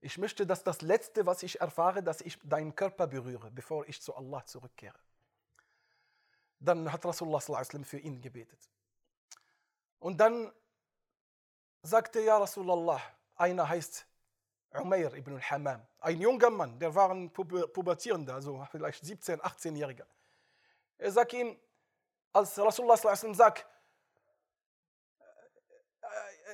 [0.00, 4.02] ich möchte, dass das Letzte, was ich erfahre, dass ich deinen Körper berühre, bevor ich
[4.02, 4.98] zu Allah zurückkehre.
[6.60, 8.58] Dann hat Rasulullah für ihn gebetet.
[9.98, 10.52] Und dann
[11.82, 13.00] sagte ja Rasulallah,
[13.36, 14.06] einer heißt
[14.70, 20.06] Umair ibn al-Hammam, ein junger Mann, der war ein Pubertierender, also vielleicht 17, 18-Jähriger.
[20.98, 21.58] Er sagt ihm,
[22.32, 23.66] als Rasulullah sagt,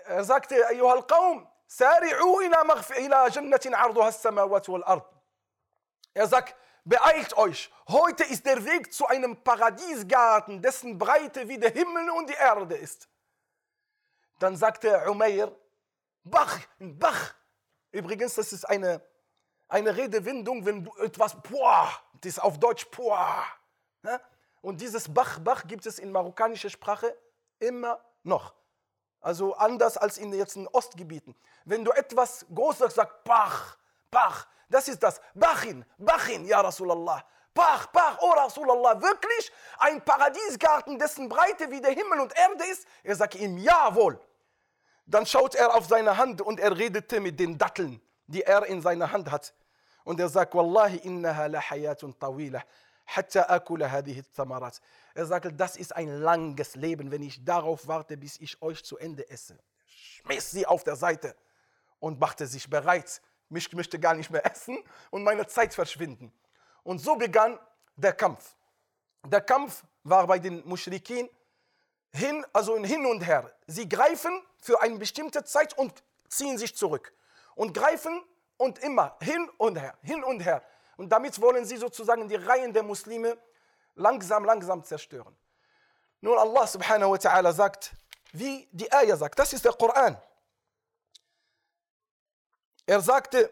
[0.04, 5.04] er sagte, أيها القوم سارعوا إلى مغف إلى جنة عرضها السماوات والأرض.
[6.14, 6.54] Er sagt,
[6.87, 12.29] beeilt euch, heute ist der Weg zu einem Paradiesgarten, dessen Breite wie der Himmel und
[12.29, 13.09] die Erde ist.
[14.39, 15.53] Dann sagte Umair,
[16.23, 17.33] Bach, Bach.
[17.91, 19.01] Übrigens, das ist eine,
[19.67, 21.89] eine Redewendung, wenn du etwas, boah,
[22.21, 23.43] das ist auf Deutsch, boah.
[24.01, 24.19] Ne?
[24.61, 27.17] Und dieses Bach, Bach gibt es in marokkanischer Sprache
[27.59, 28.53] immer noch.
[29.19, 31.35] Also anders als in jetzt in Ostgebieten.
[31.65, 33.77] Wenn du etwas Großes sagst, Bach,
[34.11, 35.21] Bach, das ist das.
[35.33, 37.23] Bachin, Bachin, ja Rasulallah.
[37.53, 42.87] Bach, Bach, oh Rasulallah, wirklich ein Paradiesgarten, dessen Breite wie der Himmel und Erde ist?
[43.03, 44.19] Er sagt ihm, jawohl.
[45.05, 48.81] Dann schaut er auf seine Hand und er redete mit den Datteln, die er in
[48.81, 49.53] seiner Hand hat.
[50.03, 52.63] Und er sagt, Wallahi innaha la hayatun tawilah,
[53.05, 54.79] hatta akula hadhihi thamarat.
[55.15, 58.97] Er sagte, das ist ein langes Leben, wenn ich darauf warte, bis ich euch zu
[58.97, 59.57] Ende esse.
[59.85, 61.35] Schmiss sie auf der Seite
[61.99, 63.21] und machte sich bereit.
[63.49, 64.77] Ich möchte gar nicht mehr essen
[65.09, 66.31] und meine Zeit verschwinden.
[66.83, 67.59] Und so begann
[67.95, 68.55] der Kampf.
[69.25, 71.29] Der Kampf war bei den Muschrikin
[72.11, 73.51] hin, also hin und her.
[73.67, 77.13] Sie greifen für eine bestimmte Zeit und ziehen sich zurück.
[77.55, 78.21] Und greifen
[78.57, 80.63] und immer hin und her, hin und her.
[80.97, 83.37] Und damit wollen sie sozusagen die Reihen der Muslime
[83.95, 85.35] langsam, langsam zerstören.
[86.21, 87.95] Nun Allah subhanahu wa ta'ala sagt,
[88.33, 90.17] wie die Ayah sagt, das ist der Koran.
[92.87, 93.51] Er sagte,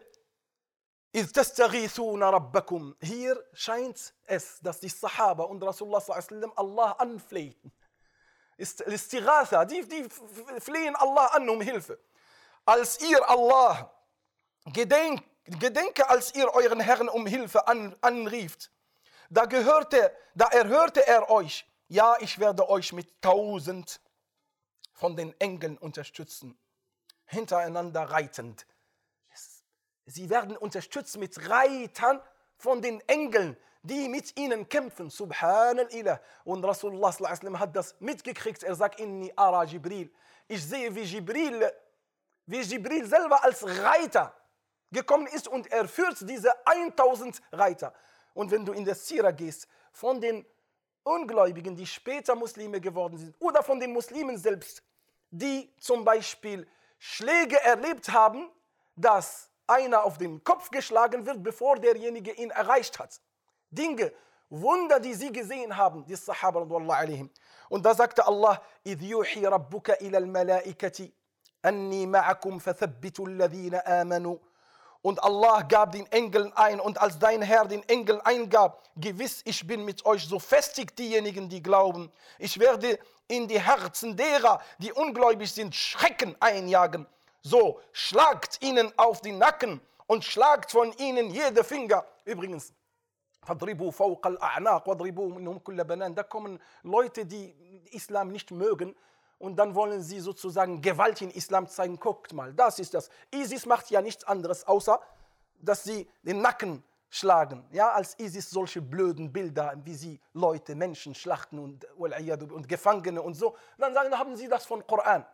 [3.00, 6.02] Hier scheint es, dass die Sahaba und Rasulullah
[6.56, 7.70] Allah anflehten.
[8.56, 10.08] Istighatha, die, die
[10.60, 11.98] flehen Allah an um Hilfe.
[12.64, 13.92] Als ihr Allah
[14.72, 18.70] gedenkt, gedenke, als ihr euren Herrn um Hilfe an, anrieft,
[19.28, 24.00] da gehörte, da erhörte er euch, ja, ich werde euch mit tausend
[24.94, 26.58] von den Engeln unterstützen,
[27.26, 28.66] hintereinander reitend.
[30.06, 32.20] Sie werden unterstützt mit Reitern
[32.56, 35.10] von den Engeln, die mit ihnen kämpfen.
[35.10, 36.20] Subhanallah.
[36.44, 37.12] Und Rasulullah
[37.58, 38.62] hat das mitgekriegt.
[38.62, 40.10] Er sagt, Inni ara Jibril.
[40.48, 41.70] Ich sehe, wie Jibril,
[42.46, 44.32] wie Jibril selber als Reiter
[44.92, 47.92] gekommen ist und er führt diese 1000 Reiter.
[48.34, 50.46] Und wenn du in der Sira gehst, von den
[51.02, 54.82] Ungläubigen, die später Muslime geworden sind, oder von den Muslimen selbst,
[55.30, 56.66] die zum Beispiel
[56.98, 58.50] Schläge erlebt haben,
[58.94, 63.21] dass einer auf den Kopf geschlagen wird, bevor derjenige ihn erreicht hat.
[63.69, 64.11] Dinge,
[64.49, 67.29] Wunder, die sie gesehen haben, die Sahaba alaihim.
[67.69, 71.11] Und da sagte Allah, إِذْ يُوحِي رَبُّكَ إِلَى الْمَلَائِكَةِ
[71.63, 74.37] أَنِّي مَعَكُمْ فَثَبِّتُوا الَّذِينَ آمَنُوا
[75.01, 79.65] und Allah gab den Engeln ein und als dein Herr den Engel eingab, gewiss, ich
[79.65, 82.11] bin mit euch, so festigt diejenigen, die glauben.
[82.37, 87.07] Ich werde in die Herzen derer, die ungläubig sind, Schrecken einjagen.
[87.46, 92.04] So schlagt ihnen auf die Nacken und schlagt von ihnen jede Finger.
[92.24, 92.72] Übrigens,
[93.46, 93.54] da
[96.24, 97.54] kommen Leute, die
[97.92, 98.96] Islam nicht mögen
[99.38, 102.00] und dann wollen sie sozusagen Gewalt in Islam zeigen.
[102.00, 103.10] Guckt mal, das ist das.
[103.32, 105.00] ISIS macht ja nichts anderes, außer
[105.60, 107.64] dass sie den Nacken schlagen.
[107.70, 113.34] Ja, als ISIS solche blöden Bilder, wie sie Leute, Menschen schlachten und, und Gefangene und
[113.34, 115.24] so, dann sagen, haben sie das von Koran.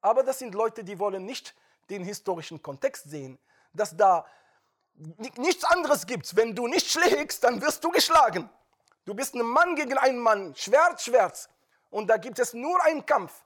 [0.00, 1.54] Aber das sind Leute, die wollen nicht
[1.88, 3.38] den historischen Kontext sehen,
[3.72, 4.26] dass da
[4.94, 6.34] nichts anderes gibt.
[6.36, 8.48] Wenn du nicht schlägst, dann wirst du geschlagen.
[9.04, 11.48] Du bist ein Mann gegen einen Mann, Schwert, Schwert.
[11.90, 13.44] Und da gibt es nur einen Kampf.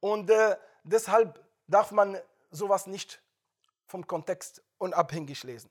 [0.00, 2.18] Und äh, deshalb darf man
[2.50, 3.20] sowas nicht
[3.86, 5.70] vom Kontext unabhängig lesen.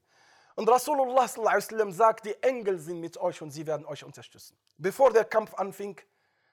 [0.55, 4.57] Und Rasulullah sagt, die Engel sind mit euch und sie werden euch unterstützen.
[4.77, 5.99] Bevor der Kampf anfing,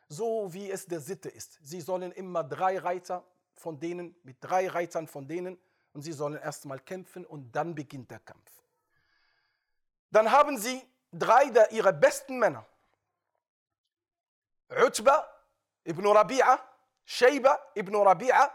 [0.08, 1.58] so wie es der Sitte ist.
[1.62, 3.24] Sie sollen immer drei Reiter
[3.56, 5.58] von denen, mit drei Reitern von denen,
[5.92, 8.50] und sie sollen erstmal kämpfen und dann beginnt der Kampf.
[10.10, 10.82] Dann haben sie
[11.12, 12.64] drei der ihrer besten Männer.
[14.70, 15.28] Utba
[15.84, 16.58] ibn Rabi'a,
[17.04, 18.50] Shayba ibn Rabi'a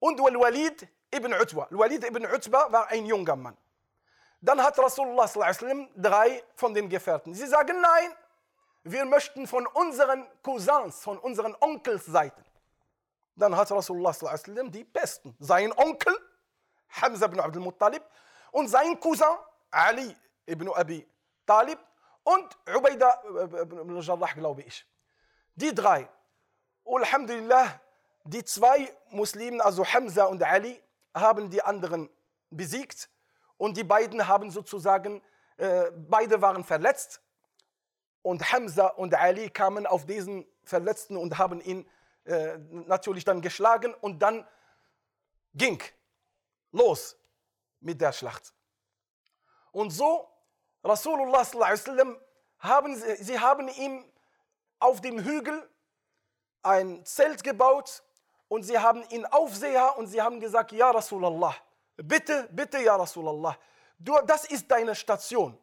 [0.00, 1.68] und Walid ibn Utba.
[1.70, 3.56] Walid ibn Utba war ein junger Mann.
[4.40, 5.30] Dann hat Rasulullah
[5.96, 7.34] drei von den Gefährten.
[7.34, 8.12] Sie sagen, nein,
[8.84, 12.42] wir möchten von unseren Cousins, von unseren Onkels Seiten.
[13.40, 14.14] Dann hat Rasulullah
[14.68, 15.34] die Besten.
[15.38, 16.14] Sein Onkel,
[16.90, 18.02] Hamza ibn Abdul Muttalib,
[18.52, 19.34] und sein Cousin,
[19.70, 20.14] Ali
[20.46, 21.08] ibn Abi
[21.46, 21.78] Talib,
[22.22, 23.22] und Ubaidah
[23.62, 24.84] ibn Jarrah, glaube ich.
[25.54, 26.06] Die drei
[26.84, 27.80] Alhamdulillah,
[28.24, 30.78] die zwei Muslimen, also Hamza und Ali,
[31.14, 32.10] haben die anderen
[32.50, 33.08] besiegt
[33.56, 35.22] und die beiden haben sozusagen,
[35.56, 37.22] äh, beide waren verletzt
[38.20, 41.88] und Hamza und Ali kamen auf diesen Verletzten und haben ihn
[42.30, 44.46] äh, natürlich dann geschlagen und dann
[45.54, 45.82] ging
[46.72, 47.16] los
[47.80, 48.52] mit der Schlacht.
[49.72, 50.28] Und so,
[50.84, 52.16] Rasulullah sallam,
[52.58, 54.04] haben sie, sie haben ihm
[54.78, 55.68] auf dem Hügel
[56.62, 58.02] ein Zelt gebaut
[58.48, 61.54] und sie haben ihn Aufseher und sie haben gesagt, ja Rasulallah,
[61.96, 63.56] bitte, bitte ja Rasulallah,
[63.98, 65.58] du, das ist deine Station.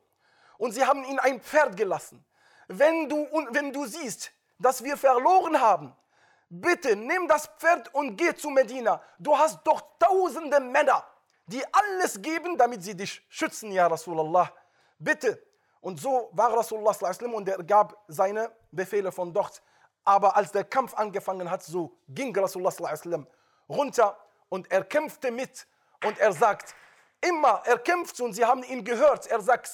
[0.57, 2.25] Und sie haben ihn ein Pferd gelassen.
[2.67, 5.95] Wenn du, wenn du siehst, dass wir verloren haben,
[6.49, 9.01] bitte nimm das Pferd und geh zu Medina.
[9.19, 11.03] Du hast doch tausende Männer,
[11.45, 14.51] die alles geben, damit sie dich schützen, ja Rasulallah.
[14.99, 15.41] Bitte.
[15.81, 16.95] Und so war Rasulullah
[17.33, 19.61] und er gab seine Befehle von dort.
[20.03, 22.73] Aber als der Kampf angefangen hat, so ging Rasulullah
[23.69, 24.17] runter
[24.49, 25.67] und er kämpfte mit
[26.05, 26.75] und er sagt,
[27.21, 29.27] immer er kämpft und sie haben ihn gehört.
[29.27, 29.67] Er sagt,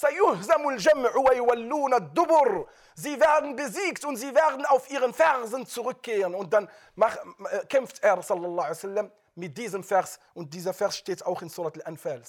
[2.95, 6.35] Sie werden besiegt und sie werden auf ihren Fersen zurückkehren.
[6.35, 11.25] Und dann äh, kämpft er sallallahu alaihi wasallam mit diesem Vers und dieser Vers steht
[11.25, 12.21] auch in Surat al-Anfal.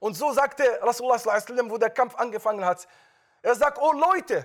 [0.00, 2.88] Und so sagte Rasulullah sallam, wo der Kampf angefangen hat,
[3.42, 4.44] er sagt, oh Leute,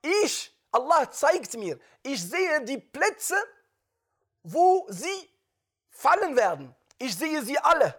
[0.00, 3.34] ich, Allah zeigt mir, ich sehe die Plätze,
[4.44, 5.31] wo sie
[5.92, 6.74] fallen werden.
[6.98, 7.94] Ich sehe sie alle.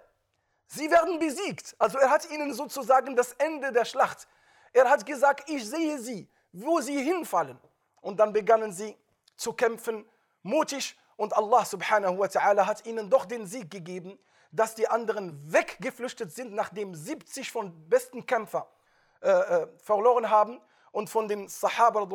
[0.68, 1.76] Sie werden besiegt.
[1.78, 4.28] Also er hat ihnen sozusagen das Ende der Schlacht.
[4.74, 7.60] Er hat gesagt, ich sehe sie, wo sie hinfallen.
[8.02, 8.98] Und dann begannen sie
[9.38, 10.06] zu kämpfen,
[10.42, 10.98] mutig.
[11.16, 14.18] Und Allah subhanahu wa ta'ala hat ihnen doch den Sieg gegeben,
[14.52, 18.66] dass die anderen weggeflüchtet sind, nachdem 70 von besten Kämpfern
[19.22, 20.60] äh, äh, verloren haben.
[20.92, 22.08] Und von den Sahaba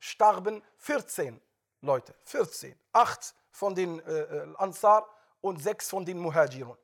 [0.00, 1.40] starben 14
[1.80, 2.14] Leute.
[2.24, 2.78] 14.
[2.92, 5.08] Acht von den äh, äh, Ansar
[5.40, 6.76] und sechs von den Muhajirun.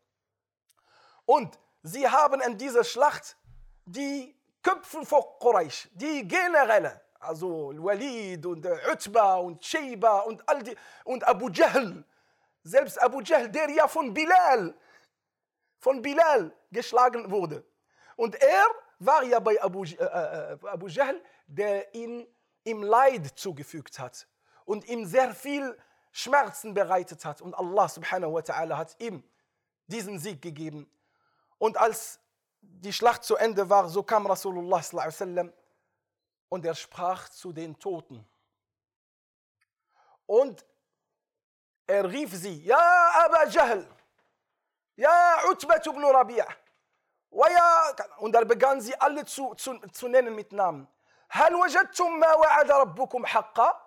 [1.26, 3.36] Und sie haben in dieser Schlacht
[3.84, 10.76] die Köpfe von Quraysh, die Generäle, also Walid und Utba und Sheba und, all die,
[11.04, 12.04] und Abu Jahl,
[12.62, 14.72] selbst Abu Jahl, der ja von Bilal,
[15.80, 17.64] von Bilal geschlagen wurde.
[18.14, 18.66] Und er
[19.00, 22.28] war ja bei Abu, äh, äh, Abu Jahl, der ihn
[22.62, 24.28] ihm Leid zugefügt hat
[24.66, 25.76] und ihm sehr viel
[26.11, 27.41] Schmerzen bereitet hat.
[27.41, 29.23] Und Allah subhanahu wa ta'ala hat ihm
[29.87, 30.89] diesen Sieg gegeben.
[31.57, 32.19] Und als
[32.61, 35.51] die Schlacht zu Ende war, so kam Rasulullah sallam,
[36.49, 38.25] und er sprach zu den Toten.
[40.25, 40.65] Und
[41.87, 43.87] er rief sie, Ja, Aba Jahl,
[44.95, 46.47] Ja, Utbat ibn Rabi'a.
[48.19, 50.87] Und er begann sie alle zu, zu, zu nennen mit Namen.
[51.29, 53.85] هل وجدتم ما وعد ربكم حقا؟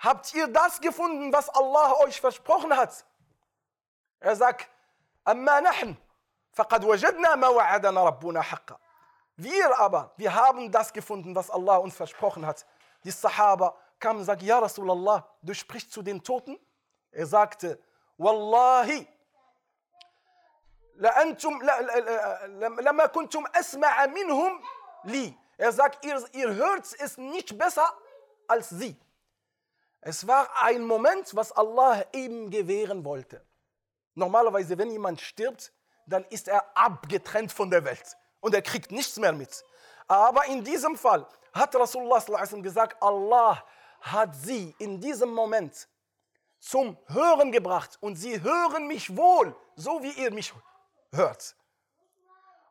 [0.00, 3.04] Habt ihr das gefunden, was Allah euch versprochen hat?
[4.20, 4.70] Er sagt,
[5.28, 5.94] أما نحن
[6.52, 8.78] فقد وجدنا ما وعدنا ربنا حقا.
[9.36, 12.66] Wir aber, wir haben das gefunden, was Allah uns versprochen hat.
[13.04, 16.58] Die Sahaba kamen und sagten, Ja Rasulallah, du sprichst zu den Toten?
[17.10, 17.78] Er sagte,
[18.16, 19.06] Wallahi,
[22.80, 24.62] لما كنتم أسمع منهم
[25.04, 25.36] li.
[25.58, 27.88] Er sagt, ihr, ihr hört es nicht besser
[28.48, 28.96] als sie.
[30.01, 33.45] Es war ein Moment, was Allah ihm gewähren wollte.
[34.15, 35.71] Normalerweise, wenn jemand stirbt,
[36.07, 39.63] dann ist er abgetrennt von der Welt und er kriegt nichts mehr mit.
[40.07, 42.19] Aber in diesem Fall hat Rasulullah
[42.61, 43.63] gesagt, Allah
[44.01, 45.87] hat sie in diesem Moment
[46.59, 50.53] zum Hören gebracht und sie hören mich wohl, so wie ihr mich
[51.11, 51.55] hört.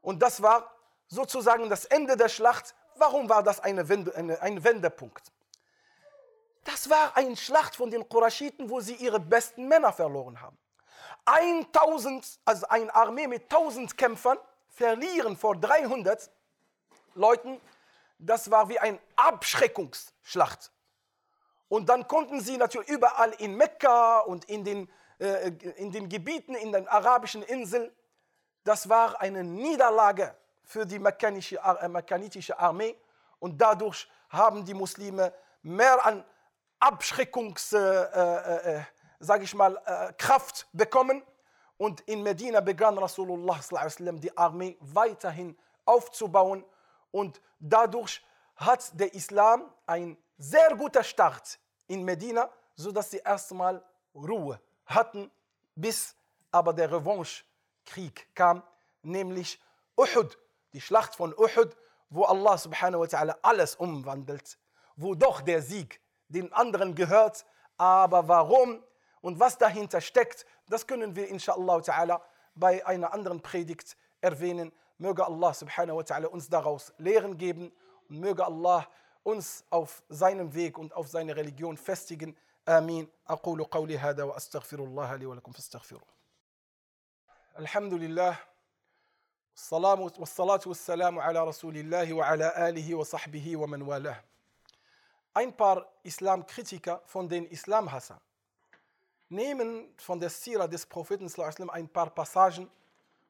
[0.00, 0.74] Und das war
[1.06, 2.74] sozusagen das Ende der Schlacht.
[2.96, 5.32] Warum war das eine Wende, eine, ein Wendepunkt?
[6.64, 10.58] Das war eine Schlacht von den Qurashiten, wo sie ihre besten Männer verloren haben.
[11.24, 14.38] 1000, also eine Armee mit 1000 Kämpfern,
[14.68, 16.30] verlieren vor 300
[17.14, 17.60] Leuten,
[18.18, 20.70] das war wie eine Abschreckungsschlacht.
[21.68, 26.54] Und dann konnten sie natürlich überall in Mekka und in den, äh, in den Gebieten,
[26.54, 27.90] in den arabischen Inseln,
[28.64, 30.34] das war eine Niederlage
[30.64, 32.96] für die äh, mekkanitische Armee
[33.38, 35.32] und dadurch haben die Muslime
[35.62, 36.24] mehr an
[36.80, 38.82] Abschreckungs, äh, äh, äh,
[39.18, 41.22] sage ich mal, äh, Kraft bekommen.
[41.76, 43.60] Und in Medina begann Rasulullah
[44.14, 46.64] die Armee weiterhin aufzubauen.
[47.10, 48.22] Und dadurch
[48.56, 53.82] hat der Islam einen sehr guten Start in Medina, sodass sie erstmal
[54.14, 55.30] Ruhe hatten,
[55.74, 56.14] bis
[56.50, 58.62] aber der Revanche-Krieg kam,
[59.02, 59.60] nämlich
[59.96, 60.38] Uhud,
[60.72, 61.76] die Schlacht von Uhud,
[62.08, 64.58] wo Allah subhanahu wa alles umwandelt,
[64.96, 67.45] wo doch der Sieg den anderen gehört.
[67.77, 68.83] Aber warum
[69.21, 72.21] und was dahinter steckt, das können wir inshallah ta'ala
[72.55, 74.71] bei einer anderen Predigt erwähnen.
[74.97, 77.71] Möge Allah subhanahu wa ta'ala uns daraus Lehren geben
[78.09, 78.87] und möge Allah
[79.23, 82.35] uns auf seinem Weg und auf seine Religion festigen.
[82.65, 83.07] Amin.
[83.27, 86.01] أقول قولي هذا وأستغفر الله لي ولكم فاستغفروه.
[87.59, 88.37] الحمد لله
[89.71, 94.23] والصلاة والسلام على رسول الله وعلى آله وصحبه ومن والاه.
[95.32, 98.20] ein paar Islamkritiker von den Islamhassern
[99.28, 101.28] nehmen von der Sira des Propheten
[101.70, 102.68] ein paar Passagen,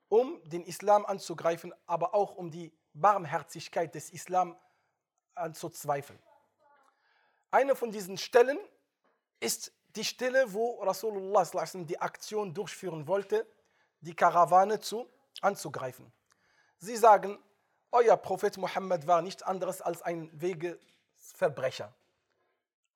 [0.08, 4.56] um den Islam anzugreifen, aber auch um die Barmherzigkeit des Islam
[5.34, 6.18] anzuzweifeln.
[7.50, 8.58] Eine von diesen Stellen
[9.38, 11.44] ist die Stelle, wo Rasulullah
[11.74, 13.46] die Aktion durchführen wollte,
[14.00, 15.08] die Karawane zu,
[15.42, 16.10] anzugreifen.
[16.78, 17.38] Sie sagen,
[17.92, 20.30] euer Prophet Muhammad war nichts anderes als ein
[21.20, 21.92] Wegesverbrecher.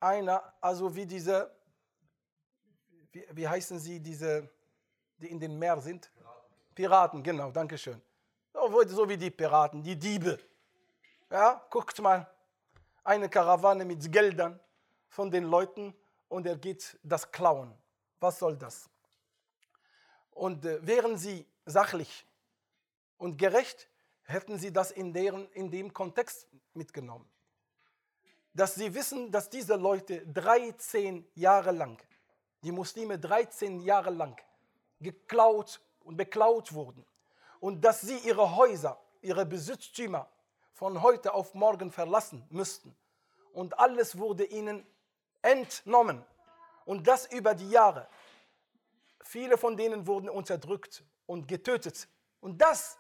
[0.01, 1.51] Einer, also wie diese,
[3.13, 4.49] wie, wie heißen sie, diese,
[5.19, 6.11] die in den Meer sind?
[6.15, 8.01] Piraten, Piraten genau, danke schön.
[8.53, 10.39] So wie die Piraten, die Diebe.
[11.31, 12.27] Ja, guckt mal,
[13.03, 14.59] eine Karawane mit Geldern
[15.09, 15.95] von den Leuten
[16.29, 17.75] und er geht das klauen.
[18.21, 18.89] Was soll das?
[20.31, 22.27] Und äh, wären sie sachlich
[23.19, 23.89] und gerecht,
[24.25, 27.29] hätten sie das in, deren, in dem Kontext mitgenommen.
[28.55, 32.01] Dass sie wissen, dass diese Leute 13 Jahre lang,
[32.63, 34.41] die Muslime 13 Jahre lang
[35.01, 37.05] geklaut und beklaut wurden
[37.61, 40.29] und dass sie ihre Häuser, ihre Besitztümer
[40.73, 42.95] von heute auf morgen verlassen müssten.
[43.53, 44.87] Und alles wurde ihnen
[45.43, 46.25] entnommen.
[46.85, 48.09] Und das über die Jahre.
[49.23, 52.09] Viele von denen wurden unterdrückt und getötet.
[52.41, 52.99] Und das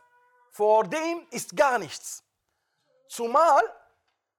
[0.51, 2.25] vor dem ist gar nichts.
[3.09, 3.63] Zumal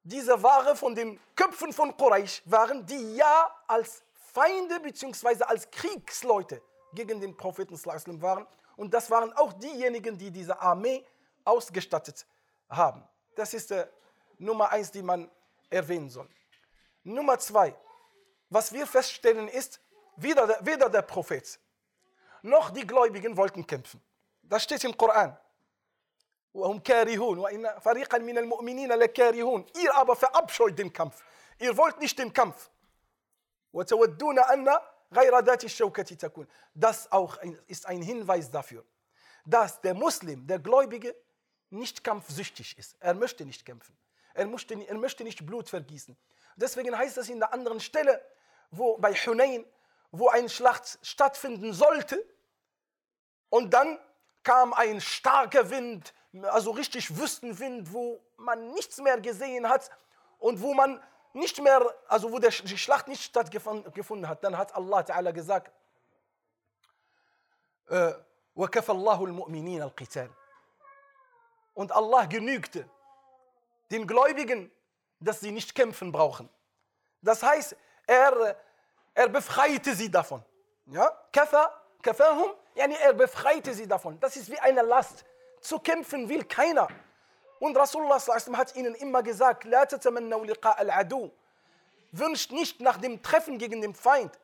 [0.06, 4.04] diese Ware von den Köpfen von Quraysh waren, die ja als
[4.34, 5.44] Feinde bzw.
[5.44, 6.62] als Kriegsleute
[6.94, 7.76] gegen den Propheten
[8.22, 8.46] waren.
[8.78, 11.04] Und das waren auch diejenigen, die diese Armee
[11.44, 12.26] ausgestattet
[12.70, 13.04] haben.
[13.36, 13.88] Das ist äh,
[14.38, 15.30] Nummer eins, die man
[15.70, 16.30] erwähnen soll.
[17.04, 17.76] Nummer zwei,
[18.50, 19.80] was wir feststellen ist,
[20.18, 21.60] weder der, weder der Prophet
[22.44, 24.02] noch die Gläubigen wollten kämpfen.
[24.44, 25.36] Das steht im Koran.
[29.76, 31.22] Ihr aber verabscheut den Kampf.
[31.60, 32.70] Ihr wollt nicht den Kampf.
[36.74, 37.38] Das auch
[37.68, 38.86] ist ein Hinweis dafür,
[39.46, 41.14] dass der Muslim, der Gläubige,
[41.70, 42.96] nicht kampfsüchtig ist.
[43.02, 43.98] Er möchte nicht kämpfen.
[44.34, 46.16] Er möchte, er möchte nicht Blut vergießen.
[46.56, 48.22] Deswegen heißt es in der anderen Stelle,
[48.72, 49.66] wo bei Hunain,
[50.12, 52.24] wo eine Schlacht stattfinden sollte,
[53.50, 54.00] und dann
[54.45, 59.91] kam ein starker Wind, also richtig Wüstenwind, wo man nichts mehr gesehen hat
[60.39, 64.43] und wo man nicht mehr, also wo die Schlacht nicht stattgefunden hat.
[64.43, 65.73] Dann hat Allah Ta'ala gesagt,
[68.57, 70.31] وَكَفَ اللَّهُ الْمُؤْمِنِينَ الْقِتَالِ
[71.75, 72.89] und Allah genügte
[73.91, 74.71] den Gläubigen,
[75.19, 76.49] dass sie nicht kämpfen brauchen.
[77.23, 77.77] Das heißt,
[78.07, 78.57] er,
[79.15, 80.45] er befreite sie davon.
[80.87, 81.11] Ja?
[81.33, 81.73] Kafa,
[82.03, 84.20] kafahum, Yani er befreite sie davon.
[84.20, 85.26] Das ist wie eine Last.
[85.62, 86.88] Zu kämpfen will keiner.
[87.60, 91.10] Und Rasulullah hat ihnen immer gesagt, al
[92.12, 94.38] wünscht nicht nach dem Treffen gegen den Feind.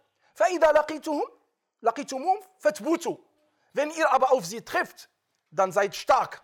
[3.74, 5.10] Wenn ihr aber auf sie trifft,
[5.52, 6.42] dann seid stark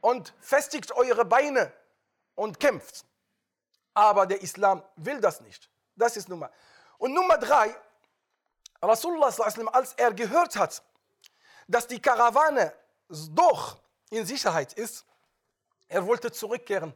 [0.00, 1.72] und festigt eure Beine
[2.34, 3.04] und kämpft.
[3.94, 5.70] Aber der Islam will das nicht.
[5.96, 6.50] Das ist Nummer.
[6.98, 7.74] Und Nummer drei,
[8.82, 9.26] Rasulullah,
[9.72, 10.82] als er gehört hat,
[11.66, 12.72] dass die Karawane
[13.30, 13.78] doch
[14.10, 15.04] in Sicherheit ist,
[15.88, 16.94] er wollte zurückkehren.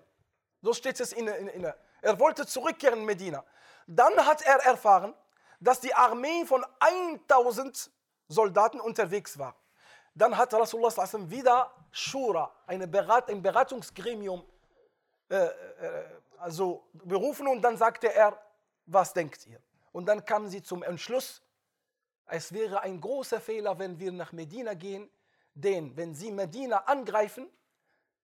[0.60, 1.72] So steht es in, in, in
[2.02, 3.44] er wollte zurückkehren in Medina.
[3.86, 5.14] Dann hat er erfahren,
[5.60, 7.90] dass die Armee von 1000
[8.28, 9.54] Soldaten unterwegs war.
[10.14, 10.92] Dann hat Rasulullah
[11.30, 14.44] wieder Shura, eine Berat, ein Beratungsgremium,
[15.30, 15.50] äh, äh,
[16.38, 18.36] also berufen und dann sagte er,
[18.86, 19.60] was denkt ihr?
[19.92, 21.40] Und dann kamen sie zum Entschluss,
[22.32, 25.10] es wäre ein großer Fehler, wenn wir nach Medina gehen,
[25.54, 27.46] denn wenn sie Medina angreifen,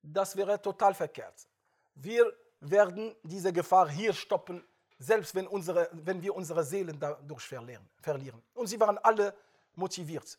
[0.03, 1.47] das wäre total verkehrt.
[1.95, 4.67] Wir werden diese Gefahr hier stoppen,
[4.99, 8.43] selbst wenn, unsere, wenn wir unsere Seelen dadurch verlieren.
[8.55, 9.35] Und sie waren alle
[9.75, 10.39] motiviert.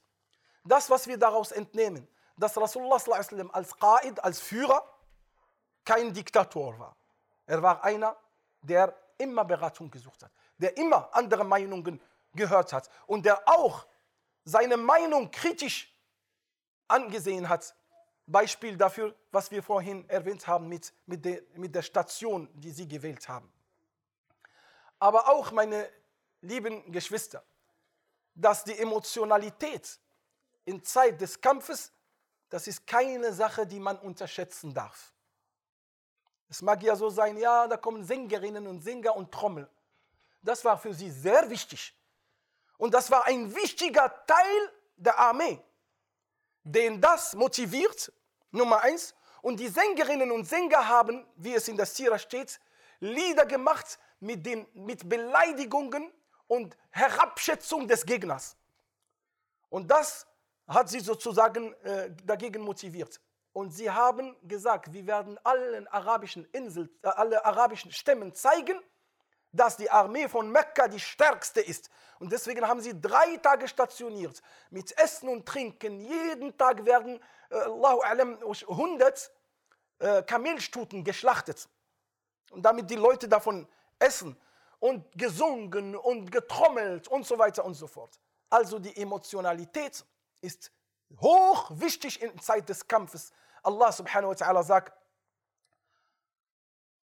[0.66, 2.08] Das, was wir daraus entnehmen,
[2.38, 2.98] dass Rasulullah
[3.52, 4.84] als Qaid, als Führer,
[5.86, 6.96] kein Diktator war.
[7.46, 8.16] Er war einer,
[8.64, 12.02] der immer Beratung gesucht hat, der immer andere Meinungen
[12.34, 13.86] gehört hat und der auch
[14.44, 15.94] seine Meinung kritisch
[16.88, 17.76] angesehen hat.
[18.26, 22.88] Beispiel dafür, was wir vorhin erwähnt haben mit, mit, de, mit der Station, die sie
[22.88, 23.52] gewählt haben.
[25.00, 25.90] aber auch meine
[26.42, 27.44] lieben Geschwister,
[28.36, 30.00] dass die Emotionalität
[30.66, 31.92] in Zeit des Kampfes,
[32.50, 35.14] das ist keine Sache, die man unterschätzen darf.
[36.50, 39.70] Es mag ja so sein, ja, da kommen Sängerinnen und Sänger und Trommel.
[40.42, 41.96] Das war für sie sehr wichtig.
[42.80, 45.62] Und das war ein wichtiger Teil der Armee,
[46.64, 48.12] den das motiviert,
[48.52, 49.14] Nummer eins.
[49.42, 52.60] Und die Sängerinnen und Sänger haben, wie es in der Sira steht,
[53.02, 56.12] Lieder gemacht mit, den, mit Beleidigungen
[56.48, 58.56] und Herabschätzung des Gegners.
[59.70, 60.26] Und das
[60.68, 63.20] hat sie sozusagen äh, dagegen motiviert.
[63.52, 68.80] Und sie haben gesagt, wir werden allen arabischen Inseln, äh, alle arabischen Stämmen zeigen,
[69.52, 71.90] dass die Armee von Mekka die stärkste ist.
[72.20, 76.02] Und deswegen haben sie drei Tage stationiert mit Essen und Trinken.
[76.02, 77.20] Jeden Tag werden,
[77.50, 79.32] äh, Allahu alam, 100
[80.00, 81.68] äh, Kamelstuten geschlachtet.
[82.52, 83.68] Und damit die Leute davon
[84.00, 84.40] essen
[84.80, 88.20] und gesungen und getrommelt und so weiter und so fort.
[88.50, 90.04] Also die Emotionalität
[90.42, 90.72] ist
[91.20, 93.32] hoch wichtig in Zeit des Kampfes.
[93.64, 94.94] Allah subhanahu wa ta'ala sagt,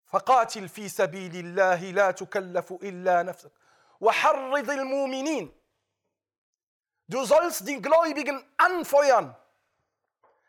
[0.06, 3.52] فقاتل في سبيل الله لا تكلف إلا نفسك
[4.00, 5.62] وحرض المؤمنين
[7.08, 9.34] Du sollst die Gläubigen anfeuern.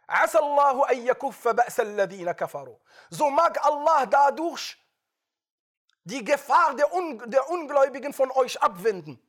[0.09, 2.78] عسى الله أن يكف بأس الذين كفروا.
[3.09, 4.78] So mag Allah dadurch
[6.05, 9.20] die Gefahr der, Un der Ungläubigen von euch abwenden.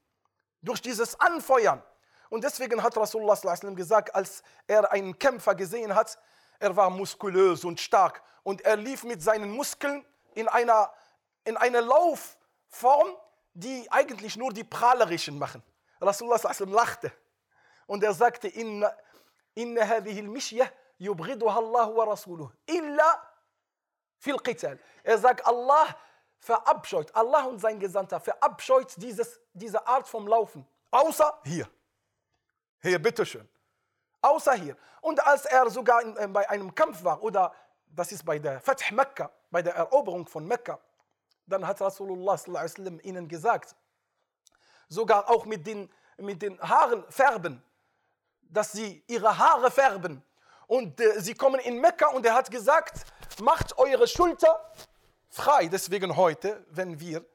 [0.63, 1.83] Durch dieses Anfeuern.
[2.31, 3.37] Und deswegen hat Rasulullah
[3.75, 6.19] gesagt, als er einen Kämpfer gesehen hat,
[6.59, 10.05] er war muskulös und stark und er lief mit seinen Muskeln
[10.36, 10.92] in einer,
[11.44, 13.16] in einer Laufform,
[13.54, 15.64] die eigentlich nur die Prahlerischen machen.
[16.02, 17.12] Rasulullah lachte
[17.88, 18.96] und er sagte, inna,
[19.54, 23.22] inna hadhihi al-mishyah yubghiduha Allah wa rasuluh illa
[24.18, 24.80] fil qital.
[25.04, 25.96] Er sagt, Allah
[26.40, 31.70] verabscheut, Allah und sein Gesandter verabscheut dieses, diese Art vom Laufen, außer hier.
[32.82, 33.48] Hier, bitteschön.
[34.22, 34.78] Außer hier.
[35.02, 37.54] Und als er sogar in, äh, bei einem Kampf war, oder
[37.88, 40.80] das ist bei der Fath Mekka, bei der Eroberung von Mekka,
[41.46, 42.38] dann hat Rasulullah
[43.04, 43.76] ihnen gesagt,
[44.88, 47.64] sogar auch mit den, mit den Haaren färben,
[48.42, 50.24] dass sie ihre Haare färben.
[50.68, 53.06] Und äh, sie kommen in Mekka und er hat gesagt,
[53.42, 54.72] macht eure Schulter
[55.30, 55.68] frei.
[55.68, 57.26] Deswegen heute, wenn wir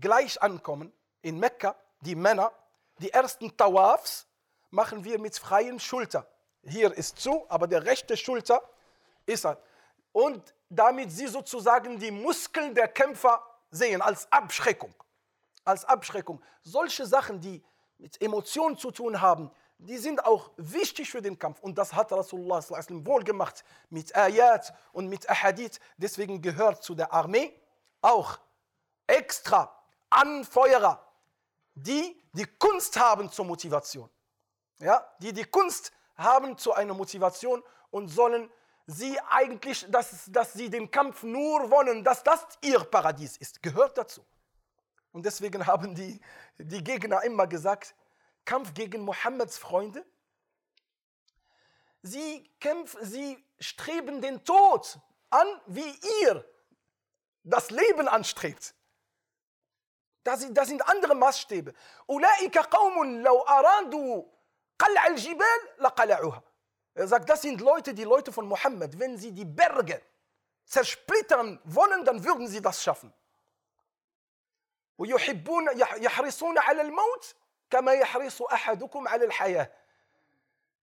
[0.00, 0.92] gleich ankommen
[1.22, 2.52] in Mekka, die Männer,
[2.98, 4.26] die ersten Tawafs
[4.70, 6.26] machen wir mit freien Schulter.
[6.62, 8.60] Hier ist zu, aber der rechte Schulter
[9.26, 9.58] ist er.
[10.12, 14.94] Und damit sie sozusagen die Muskeln der Kämpfer sehen, als Abschreckung.
[15.64, 16.42] Als Abschreckung.
[16.62, 17.62] Solche Sachen, die
[17.98, 21.60] mit Emotionen zu tun haben, die sind auch wichtig für den Kampf.
[21.60, 25.78] Und das hat Rasulullah wohl gemacht mit Ayat und mit Ahadith.
[25.96, 27.52] Deswegen gehört zu der Armee
[28.00, 28.38] auch
[29.06, 29.72] extra
[30.08, 31.04] Anfeuerer,
[31.74, 34.08] die die Kunst haben zur Motivation.
[34.78, 38.50] Ja, die die Kunst haben zu einer Motivation und sollen
[38.87, 43.97] sie eigentlich, dass, dass sie den Kampf nur wollen, dass das ihr Paradies ist, gehört
[43.97, 44.25] dazu.
[45.11, 46.19] Und deswegen haben die,
[46.57, 47.95] die Gegner immer gesagt,
[48.45, 50.05] Kampf gegen Mohammeds Freunde,
[52.01, 56.45] sie kämpfen, sie streben den Tod an, wie ihr
[57.43, 58.73] das Leben anstrebt.
[60.23, 61.73] Das sind, das sind andere Maßstäbe.
[62.09, 64.23] أولئك قوم لو أرادوا
[64.79, 66.43] قلع الجبال لقلعوها.
[66.95, 68.99] Er sagt, das sind Leute, die Leute von Mohammed.
[68.99, 70.01] Wenn sie die Berge
[70.65, 73.13] zersplittern wollen, dann würden sie das schaffen.
[74.97, 77.35] ويحبون يحرصون على الموت
[77.69, 79.71] كما يحرص أحدكم على الحياة.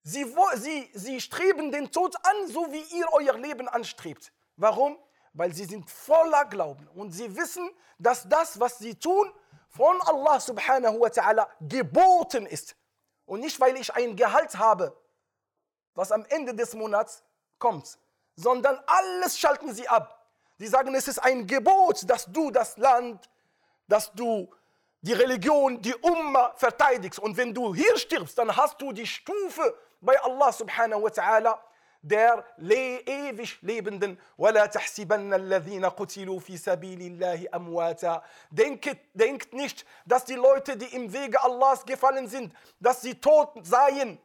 [0.02, 0.24] Sie,
[0.54, 4.32] sie, sie streben den Tod an, so wie ihr euer Leben anstrebt.
[4.56, 4.98] Warum?
[5.34, 9.32] Weil sie sind voller Glauben und sie wissen, dass das, was sie tun,
[9.68, 12.74] von Allah subhanahu wa ta'ala geboten ist.
[13.26, 14.96] Und nicht, weil ich ein Gehalt habe,
[15.95, 17.23] was am Ende des Monats
[17.59, 17.97] kommt,
[18.35, 20.27] sondern alles schalten sie ab.
[20.57, 23.29] Sie sagen, es ist ein Gebot, dass du das Land,
[23.87, 24.49] dass du
[25.01, 27.19] die Religion, die Umma verteidigst.
[27.19, 31.59] Und wenn du hier stirbst, dann hast du die Stufe bei Allah subhanahu wa ta'ala
[32.03, 34.19] der le ewig Lebenden.
[38.51, 43.53] Denkt, denkt nicht, dass die Leute, die im Wege Allahs gefallen sind, dass sie tot
[43.65, 44.19] seien.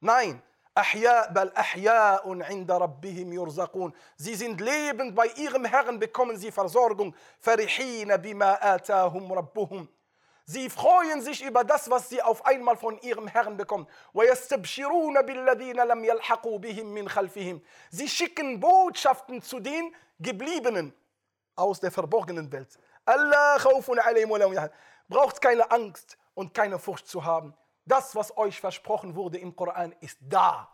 [0.00, 0.40] Nein,
[0.76, 3.94] Ahya, bal ahya'un inda rabbihim yurzaqun.
[4.16, 7.14] Sie sind lebend, bei ihrem Herrn bekommen sie Versorgung.
[7.40, 9.88] Farihina bima atahum rabbuhum.
[10.44, 13.86] Sie freuen sich über das, was sie auf einmal von ihrem Herrn bekommen.
[17.90, 20.92] Sie schicken Botschaften zu den Gebliebenen
[21.54, 22.78] aus der verborgenen Welt.
[23.06, 23.58] Allah
[25.08, 27.54] Braucht keine Angst und keine Furcht zu haben.
[27.86, 30.68] Das, was euch versprochen wurde im Koran, ist da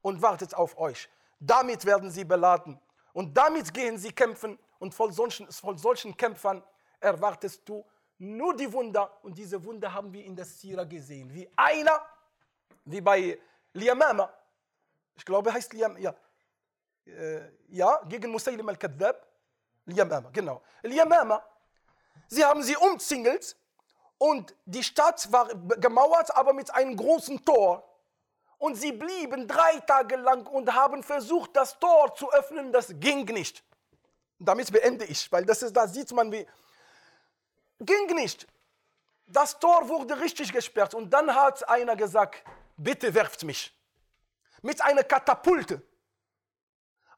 [0.00, 1.08] und wartet auf euch.
[1.38, 2.80] Damit werden sie beladen
[3.12, 6.62] und damit gehen sie kämpfen und von solchen, von solchen Kämpfern
[7.00, 7.84] erwartest du
[8.18, 11.32] nur die Wunder und diese Wunder haben wir in der Sira gesehen.
[11.34, 12.00] Wie einer,
[12.84, 13.38] wie bei
[13.74, 14.32] Liamama,
[15.16, 16.14] ich glaube, heißt Liam, ja,
[17.06, 19.26] äh, ja, gegen Musaylim al-Kadhab,
[19.84, 20.62] Liamama, genau.
[20.82, 21.44] Liamama,
[22.28, 23.54] sie haben sie umzingelt
[24.18, 27.88] und die Stadt war gemauert, aber mit einem großen Tor.
[28.58, 33.24] Und sie blieben drei Tage lang und haben versucht, das Tor zu öffnen, das ging
[33.26, 33.62] nicht.
[34.38, 36.46] Damit beende ich, weil das ist, da sieht man, wie.
[37.80, 38.46] Ging nicht.
[39.26, 42.42] Das Tor wurde richtig gesperrt und dann hat einer gesagt:
[42.76, 43.72] Bitte werft mich.
[44.62, 45.82] Mit einer Katapulte.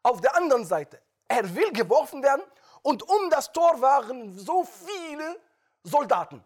[0.03, 2.43] Auf der anderen Seite, er will geworfen werden
[2.83, 5.41] und um das Tor waren so viele
[5.83, 6.45] Soldaten.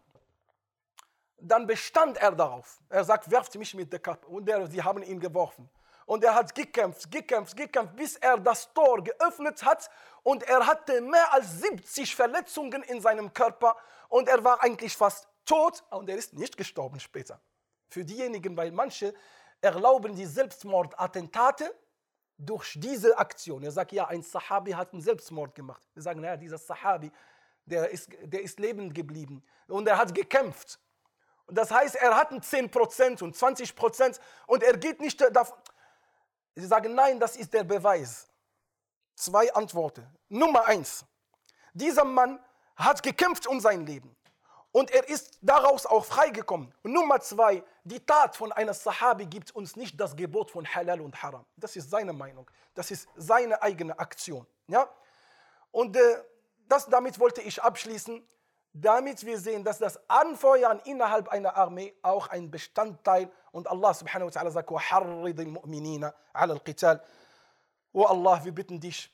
[1.41, 2.81] Dann bestand er darauf.
[2.89, 4.27] Er sagt, werft mich mit der Kappe.
[4.27, 5.69] Und er, sie haben ihn geworfen.
[6.07, 9.91] Und er hat gekämpft, gekämpft, gekämpft, bis er das Tor geöffnet hat.
[10.23, 13.77] Und er hatte mehr als 70 Verletzungen in seinem Körper.
[14.09, 15.85] Und er war eigentlich fast tot.
[15.91, 17.41] Und er ist nicht gestorben später.
[17.89, 19.15] Für diejenigen, weil manche
[19.61, 21.75] erlauben die Selbstmordattentate
[22.39, 23.63] durch diese Aktion.
[23.63, 25.83] Er sagt, ja, ein Sahabi hat einen Selbstmord gemacht.
[25.95, 27.13] Wir sagen, naja, dieser Sahabi,
[27.67, 30.79] der ist, der ist lebend geblieben und er hat gekämpft.
[31.51, 35.59] Und das heißt, er hat 10% und 20% und er geht nicht davon.
[36.55, 38.29] Sie sagen, nein, das ist der Beweis.
[39.17, 40.07] Zwei Antworten.
[40.29, 41.05] Nummer eins,
[41.75, 42.39] dieser Mann
[42.77, 44.15] hat gekämpft um sein Leben.
[44.71, 46.73] Und er ist daraus auch freigekommen.
[46.85, 51.01] Und Nummer zwei, die Tat von einer Sahabi gibt uns nicht das Gebot von Halal
[51.01, 51.45] und Haram.
[51.57, 52.49] Das ist seine Meinung.
[52.75, 54.47] Das ist seine eigene Aktion.
[54.69, 54.89] Ja?
[55.73, 56.23] Und äh,
[56.69, 58.25] das, damit wollte ich abschließen,
[58.74, 64.28] damit wir sehen, dass das Anfeuern innerhalb einer Armee auch ein Bestandteil und Allah subhanahu
[64.28, 67.00] wa ta'ala sagt, وَحَرِّضِ الْمُؤْمِنِينَ عَلَى الْقِتَالِ
[67.94, 69.10] O Allah, wir bitten dich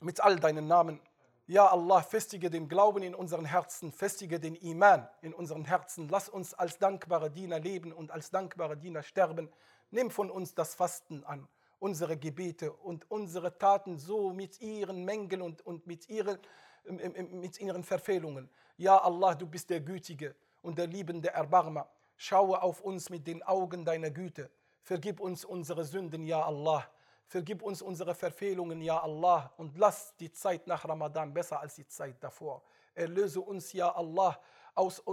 [0.00, 0.98] mit all deinen Namen,
[1.46, 6.08] ja Allah, festige den Glauben in unseren Herzen, festige den Iman in unseren Herzen.
[6.08, 9.50] Lass uns als dankbare Diener leben und als dankbare Diener sterben.
[9.90, 11.46] Nimm von uns das Fasten an,
[11.78, 16.38] unsere Gebete und unsere Taten so mit ihren Mängeln und, und mit, ihren,
[16.83, 18.49] mit ihren Verfehlungen.
[18.77, 21.89] Ja Allah, du bist der Gütige und der liebende Erbarmer.
[22.17, 24.49] Schaue auf uns mit den Augen deiner Güte.
[24.83, 26.85] Vergib uns unsere Sünden, ja Allah.
[27.29, 31.85] Vergib uns unsere Verfehlungen, ja Allah, und lass die Zeit nach Ramadan besser als die
[31.87, 32.63] Zeit davor.
[32.95, 34.39] Erlöse uns, ja Allah,
[34.73, 35.03] aus,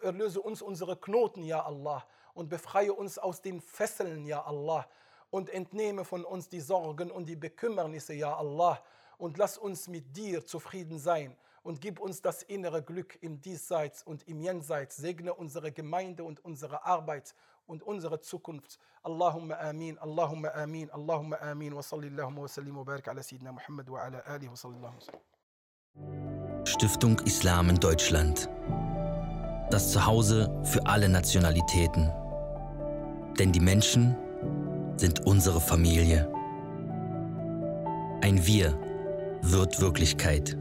[0.00, 4.86] erlöse uns unsere Knoten, ja Allah, und befreie uns aus den Fesseln, ja Allah,
[5.30, 8.80] und entnehme von uns die Sorgen und die Bekümmernisse, ja Allah,
[9.18, 14.02] und lass uns mit dir zufrieden sein und gib uns das innere Glück im Diesseits
[14.02, 14.96] und im Jenseits.
[14.96, 17.34] Segne unsere Gemeinde und unsere Arbeit
[17.66, 18.78] und unsere Zukunft.
[19.02, 21.74] Allahumma amin, Allahumma amin, Allahumma amin.
[21.74, 24.94] Wa sallallahu wa sallim wa barik ala Sayyidina Muhammad wa ala alihi wa sallallahu
[26.66, 28.48] Stiftung Islam in Deutschland.
[29.70, 32.12] Das Zuhause für alle Nationalitäten.
[33.38, 34.16] Denn die Menschen
[34.96, 36.30] sind unsere Familie.
[38.20, 38.78] Ein Wir
[39.50, 40.56] wird Wirklichkeit.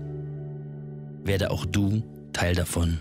[1.24, 2.04] Werde auch du
[2.34, 3.00] Teil davon.